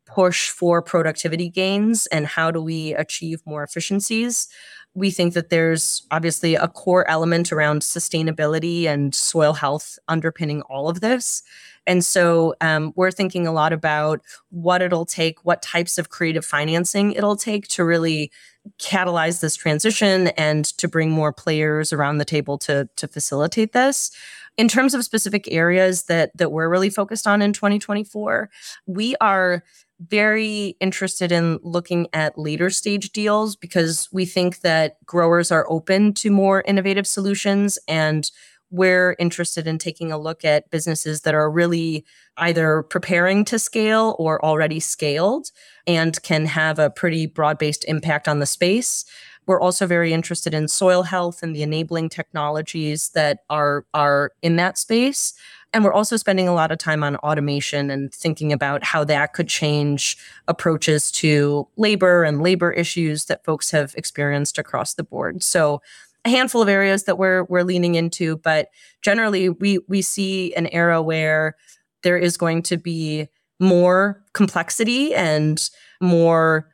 push 0.06 0.48
for 0.50 0.80
productivity 0.80 1.50
gains 1.50 2.06
and 2.06 2.26
how 2.26 2.50
do 2.50 2.62
we 2.62 2.94
achieve 2.94 3.42
more 3.44 3.62
efficiencies. 3.62 4.48
We 4.94 5.10
think 5.10 5.34
that 5.34 5.50
there's 5.50 6.06
obviously 6.10 6.54
a 6.54 6.68
core 6.68 7.08
element 7.08 7.52
around 7.52 7.82
sustainability 7.82 8.84
and 8.86 9.14
soil 9.14 9.52
health 9.52 9.98
underpinning 10.08 10.62
all 10.62 10.88
of 10.88 11.00
this. 11.00 11.42
And 11.88 12.04
so 12.04 12.54
um, 12.60 12.92
we're 12.96 13.10
thinking 13.10 13.46
a 13.46 13.52
lot 13.52 13.72
about 13.72 14.20
what 14.50 14.82
it'll 14.82 15.06
take, 15.06 15.44
what 15.44 15.62
types 15.62 15.96
of 15.96 16.10
creative 16.10 16.44
financing 16.44 17.12
it'll 17.12 17.36
take 17.36 17.66
to 17.68 17.84
really 17.84 18.30
catalyze 18.78 19.40
this 19.40 19.56
transition 19.56 20.28
and 20.28 20.66
to 20.76 20.86
bring 20.86 21.10
more 21.10 21.32
players 21.32 21.90
around 21.92 22.18
the 22.18 22.26
table 22.26 22.58
to, 22.58 22.88
to 22.96 23.08
facilitate 23.08 23.72
this. 23.72 24.10
In 24.58 24.68
terms 24.68 24.92
of 24.92 25.04
specific 25.04 25.50
areas 25.50 26.04
that 26.04 26.36
that 26.36 26.50
we're 26.50 26.68
really 26.68 26.90
focused 26.90 27.26
on 27.26 27.40
in 27.40 27.52
2024, 27.52 28.50
we 28.86 29.14
are 29.20 29.62
very 30.00 30.76
interested 30.80 31.32
in 31.32 31.58
looking 31.62 32.06
at 32.12 32.38
later 32.38 32.70
stage 32.70 33.10
deals 33.10 33.56
because 33.56 34.08
we 34.12 34.24
think 34.24 34.60
that 34.60 35.04
growers 35.04 35.50
are 35.50 35.66
open 35.68 36.14
to 36.14 36.30
more 36.30 36.62
innovative 36.66 37.06
solutions 37.06 37.78
and 37.88 38.30
we're 38.70 39.16
interested 39.18 39.66
in 39.66 39.78
taking 39.78 40.12
a 40.12 40.18
look 40.18 40.44
at 40.44 40.70
businesses 40.70 41.22
that 41.22 41.34
are 41.34 41.50
really 41.50 42.04
either 42.36 42.82
preparing 42.82 43.44
to 43.46 43.58
scale 43.58 44.14
or 44.18 44.44
already 44.44 44.78
scaled 44.78 45.50
and 45.86 46.22
can 46.22 46.46
have 46.46 46.78
a 46.78 46.90
pretty 46.90 47.26
broad 47.26 47.58
based 47.58 47.84
impact 47.86 48.28
on 48.28 48.38
the 48.38 48.46
space. 48.46 49.04
we're 49.46 49.60
also 49.60 49.86
very 49.86 50.12
interested 50.12 50.52
in 50.52 50.68
soil 50.68 51.04
health 51.04 51.42
and 51.42 51.56
the 51.56 51.62
enabling 51.62 52.10
technologies 52.10 53.08
that 53.14 53.38
are 53.48 53.86
are 53.94 54.32
in 54.42 54.56
that 54.56 54.76
space. 54.76 55.32
And 55.72 55.84
we're 55.84 55.92
also 55.92 56.16
spending 56.16 56.48
a 56.48 56.54
lot 56.54 56.72
of 56.72 56.78
time 56.78 57.04
on 57.04 57.16
automation 57.16 57.90
and 57.90 58.12
thinking 58.12 58.52
about 58.52 58.82
how 58.84 59.04
that 59.04 59.34
could 59.34 59.48
change 59.48 60.16
approaches 60.46 61.10
to 61.12 61.68
labor 61.76 62.24
and 62.24 62.42
labor 62.42 62.72
issues 62.72 63.26
that 63.26 63.44
folks 63.44 63.70
have 63.70 63.94
experienced 63.96 64.58
across 64.58 64.94
the 64.94 65.04
board. 65.04 65.42
So 65.42 65.82
a 66.24 66.30
handful 66.30 66.62
of 66.62 66.68
areas 66.68 67.04
that 67.04 67.18
we're 67.18 67.44
we're 67.44 67.62
leaning 67.62 67.94
into, 67.94 68.38
but 68.38 68.68
generally 69.02 69.50
we 69.50 69.78
we 69.88 70.02
see 70.02 70.54
an 70.54 70.68
era 70.68 71.02
where 71.02 71.56
there 72.02 72.18
is 72.18 72.36
going 72.36 72.62
to 72.62 72.76
be 72.76 73.28
more 73.60 74.22
complexity 74.32 75.14
and 75.14 75.68
more 76.00 76.68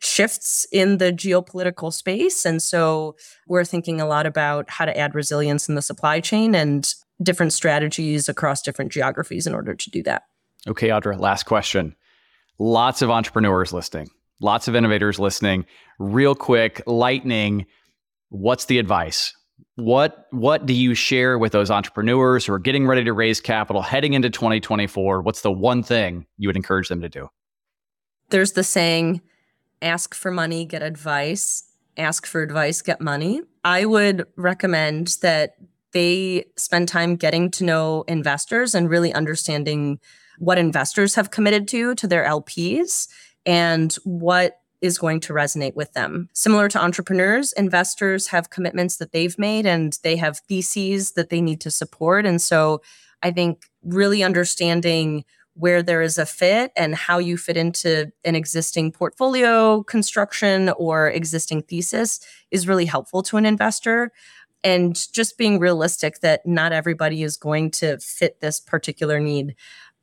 shifts 0.00 0.66
in 0.70 0.98
the 0.98 1.12
geopolitical 1.12 1.92
space. 1.92 2.44
And 2.44 2.62
so 2.62 3.16
we're 3.46 3.64
thinking 3.64 4.00
a 4.00 4.06
lot 4.06 4.26
about 4.26 4.68
how 4.68 4.84
to 4.84 4.96
add 4.96 5.14
resilience 5.14 5.68
in 5.68 5.76
the 5.76 5.82
supply 5.82 6.20
chain 6.20 6.54
and 6.54 6.92
different 7.22 7.52
strategies 7.52 8.28
across 8.28 8.62
different 8.62 8.92
geographies 8.92 9.46
in 9.46 9.54
order 9.54 9.74
to 9.74 9.90
do 9.90 10.02
that. 10.02 10.24
Okay, 10.66 10.88
Audre, 10.88 11.18
last 11.18 11.44
question. 11.44 11.94
Lots 12.58 13.02
of 13.02 13.10
entrepreneurs 13.10 13.72
listening, 13.72 14.08
lots 14.40 14.68
of 14.68 14.74
innovators 14.74 15.18
listening. 15.18 15.66
Real 15.98 16.34
quick, 16.34 16.82
lightning, 16.86 17.66
what's 18.28 18.66
the 18.66 18.78
advice? 18.78 19.34
What 19.76 20.26
what 20.30 20.66
do 20.66 20.72
you 20.72 20.94
share 20.94 21.36
with 21.38 21.52
those 21.52 21.70
entrepreneurs 21.70 22.46
who 22.46 22.52
are 22.52 22.60
getting 22.60 22.86
ready 22.86 23.04
to 23.04 23.12
raise 23.12 23.40
capital 23.40 23.82
heading 23.82 24.14
into 24.14 24.30
2024? 24.30 25.22
What's 25.22 25.40
the 25.40 25.52
one 25.52 25.82
thing 25.82 26.26
you 26.38 26.48
would 26.48 26.56
encourage 26.56 26.88
them 26.88 27.00
to 27.00 27.08
do? 27.08 27.28
There's 28.30 28.52
the 28.52 28.64
saying, 28.64 29.20
ask 29.82 30.14
for 30.14 30.30
money, 30.30 30.64
get 30.64 30.82
advice, 30.82 31.64
ask 31.96 32.26
for 32.26 32.42
advice, 32.42 32.82
get 32.82 33.00
money. 33.00 33.42
I 33.64 33.84
would 33.84 34.26
recommend 34.36 35.16
that 35.22 35.56
they 35.94 36.44
spend 36.56 36.88
time 36.88 37.16
getting 37.16 37.50
to 37.52 37.64
know 37.64 38.04
investors 38.06 38.74
and 38.74 38.90
really 38.90 39.14
understanding 39.14 39.98
what 40.38 40.58
investors 40.58 41.14
have 41.14 41.30
committed 41.30 41.66
to 41.68 41.94
to 41.94 42.06
their 42.06 42.24
LPs 42.24 43.08
and 43.46 43.94
what 44.04 44.58
is 44.82 44.98
going 44.98 45.20
to 45.20 45.32
resonate 45.32 45.74
with 45.74 45.92
them. 45.94 46.28
Similar 46.34 46.68
to 46.68 46.82
entrepreneurs, 46.82 47.52
investors 47.52 48.26
have 48.26 48.50
commitments 48.50 48.98
that 48.98 49.12
they've 49.12 49.38
made 49.38 49.64
and 49.64 49.98
they 50.02 50.16
have 50.16 50.40
theses 50.48 51.12
that 51.12 51.30
they 51.30 51.40
need 51.40 51.60
to 51.62 51.70
support. 51.70 52.26
And 52.26 52.42
so 52.42 52.82
I 53.22 53.30
think 53.30 53.62
really 53.82 54.22
understanding 54.22 55.24
where 55.54 55.82
there 55.82 56.02
is 56.02 56.18
a 56.18 56.26
fit 56.26 56.72
and 56.76 56.94
how 56.94 57.18
you 57.18 57.38
fit 57.38 57.56
into 57.56 58.10
an 58.24 58.34
existing 58.34 58.90
portfolio 58.90 59.82
construction 59.84 60.68
or 60.70 61.08
existing 61.08 61.62
thesis 61.62 62.20
is 62.50 62.68
really 62.68 62.86
helpful 62.86 63.22
to 63.22 63.36
an 63.36 63.46
investor 63.46 64.10
and 64.64 65.12
just 65.12 65.38
being 65.38 65.60
realistic 65.60 66.20
that 66.20 66.44
not 66.46 66.72
everybody 66.72 67.22
is 67.22 67.36
going 67.36 67.70
to 67.72 67.98
fit 67.98 68.40
this 68.40 68.58
particular 68.58 69.20
need. 69.20 69.54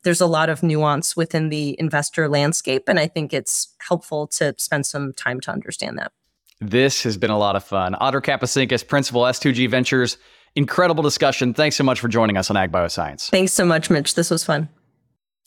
There's 0.03 0.21
a 0.21 0.27
lot 0.27 0.49
of 0.49 0.63
nuance 0.63 1.17
within 1.17 1.49
the 1.49 1.75
investor 1.79 2.29
landscape, 2.29 2.83
and 2.87 2.99
I 2.99 3.07
think 3.07 3.33
it's 3.33 3.75
helpful 3.87 4.27
to 4.27 4.55
spend 4.57 4.85
some 4.85 5.13
time 5.13 5.39
to 5.41 5.51
understand 5.51 5.97
that. 5.97 6.11
This 6.59 7.03
has 7.03 7.17
been 7.17 7.31
a 7.31 7.37
lot 7.37 7.55
of 7.55 7.63
fun. 7.63 7.95
Audre 7.99 8.21
Kapacinskas, 8.21 8.87
Principal 8.87 9.23
S2G 9.23 9.69
Ventures. 9.69 10.17
Incredible 10.55 11.01
discussion. 11.01 11.53
Thanks 11.53 11.75
so 11.75 11.83
much 11.83 11.99
for 11.99 12.07
joining 12.07 12.37
us 12.37 12.49
on 12.49 12.57
Ag 12.57 12.71
Bioscience. 12.71 13.29
Thanks 13.29 13.53
so 13.53 13.65
much, 13.65 13.89
Mitch. 13.89 14.15
This 14.15 14.29
was 14.29 14.43
fun. 14.43 14.69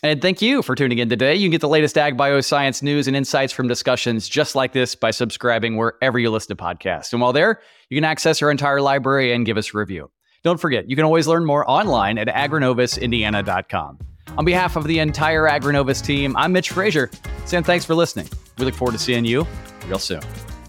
And 0.05 0.21
thank 0.21 0.43
you 0.43 0.61
for 0.61 0.75
tuning 0.75 0.99
in 0.99 1.09
today. 1.09 1.35
You 1.35 1.47
can 1.47 1.53
get 1.53 1.63
the 1.63 1.69
latest 1.69 1.97
ag 1.97 2.15
bioscience 2.19 2.83
news 2.83 3.09
and 3.09 3.17
insights 3.17 3.55
from 3.55 3.69
discussions 3.69 4.29
just 4.29 4.55
like 4.55 4.75
this 4.75 4.95
by 4.95 5.11
subscribing 5.11 5.79
wherever 5.79 6.19
you 6.19 6.31
listen 6.31 6.55
to 6.55 6.63
podcasts. 6.63 7.15
And 7.15 7.23
while 7.23 7.33
there, 7.33 7.63
you 7.89 7.97
can 7.97 8.05
access 8.05 8.43
our 8.43 8.51
entire 8.51 8.83
library 8.83 9.33
and 9.33 9.47
give 9.47 9.57
us 9.57 9.73
a 9.73 9.79
review. 9.79 10.11
Don't 10.43 10.61
forget, 10.61 10.91
you 10.91 10.95
can 10.95 11.07
always 11.07 11.27
learn 11.27 11.47
more 11.47 11.69
online 11.71 12.19
at 12.19 12.29
agrinovusindiana.com. 12.29 13.99
On 14.37 14.45
behalf 14.45 14.77
of 14.77 14.85
the 14.85 14.99
entire 14.99 15.45
Agrinovus 15.45 16.05
team, 16.05 16.37
I'm 16.37 16.53
Mitch 16.53 16.69
Frazier, 16.69 17.11
Sam, 17.47 17.65
thanks 17.65 17.87
for 17.87 17.95
listening. 17.95 18.29
We 18.59 18.67
look 18.67 18.75
forward 18.75 18.93
to 18.93 18.99
seeing 18.99 19.25
you 19.25 19.47
real 19.87 19.99
soon. 19.99 20.21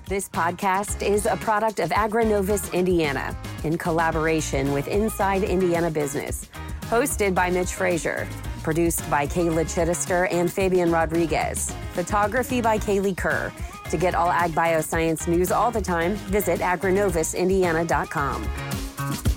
This 0.08 0.30
podcast 0.30 1.06
is 1.06 1.26
a 1.26 1.36
product 1.36 1.82
of 1.82 1.90
Agrinovus 1.90 2.72
Indiana 2.72 3.36
in 3.66 3.78
collaboration 3.78 4.72
with 4.72 4.88
Inside 4.88 5.44
Indiana 5.44 5.92
Business, 5.92 6.48
hosted 6.84 7.36
by 7.36 7.50
Mitch 7.50 7.74
Frazier. 7.74 8.30
Produced 8.66 9.08
by 9.12 9.28
Kayla 9.28 9.66
Chittister 9.66 10.28
and 10.32 10.52
Fabian 10.52 10.92
Rodriguez. 10.92 11.72
Photography 11.94 12.62
by 12.62 12.80
Kaylee 12.80 13.16
Kerr. 13.16 13.54
To 13.92 13.96
get 13.96 14.16
all 14.16 14.32
ag 14.32 14.54
bioscience 14.54 15.28
news 15.28 15.52
all 15.52 15.70
the 15.70 15.80
time, 15.80 16.16
visit 16.16 16.62
agrinovusindiana.com. 16.62 19.35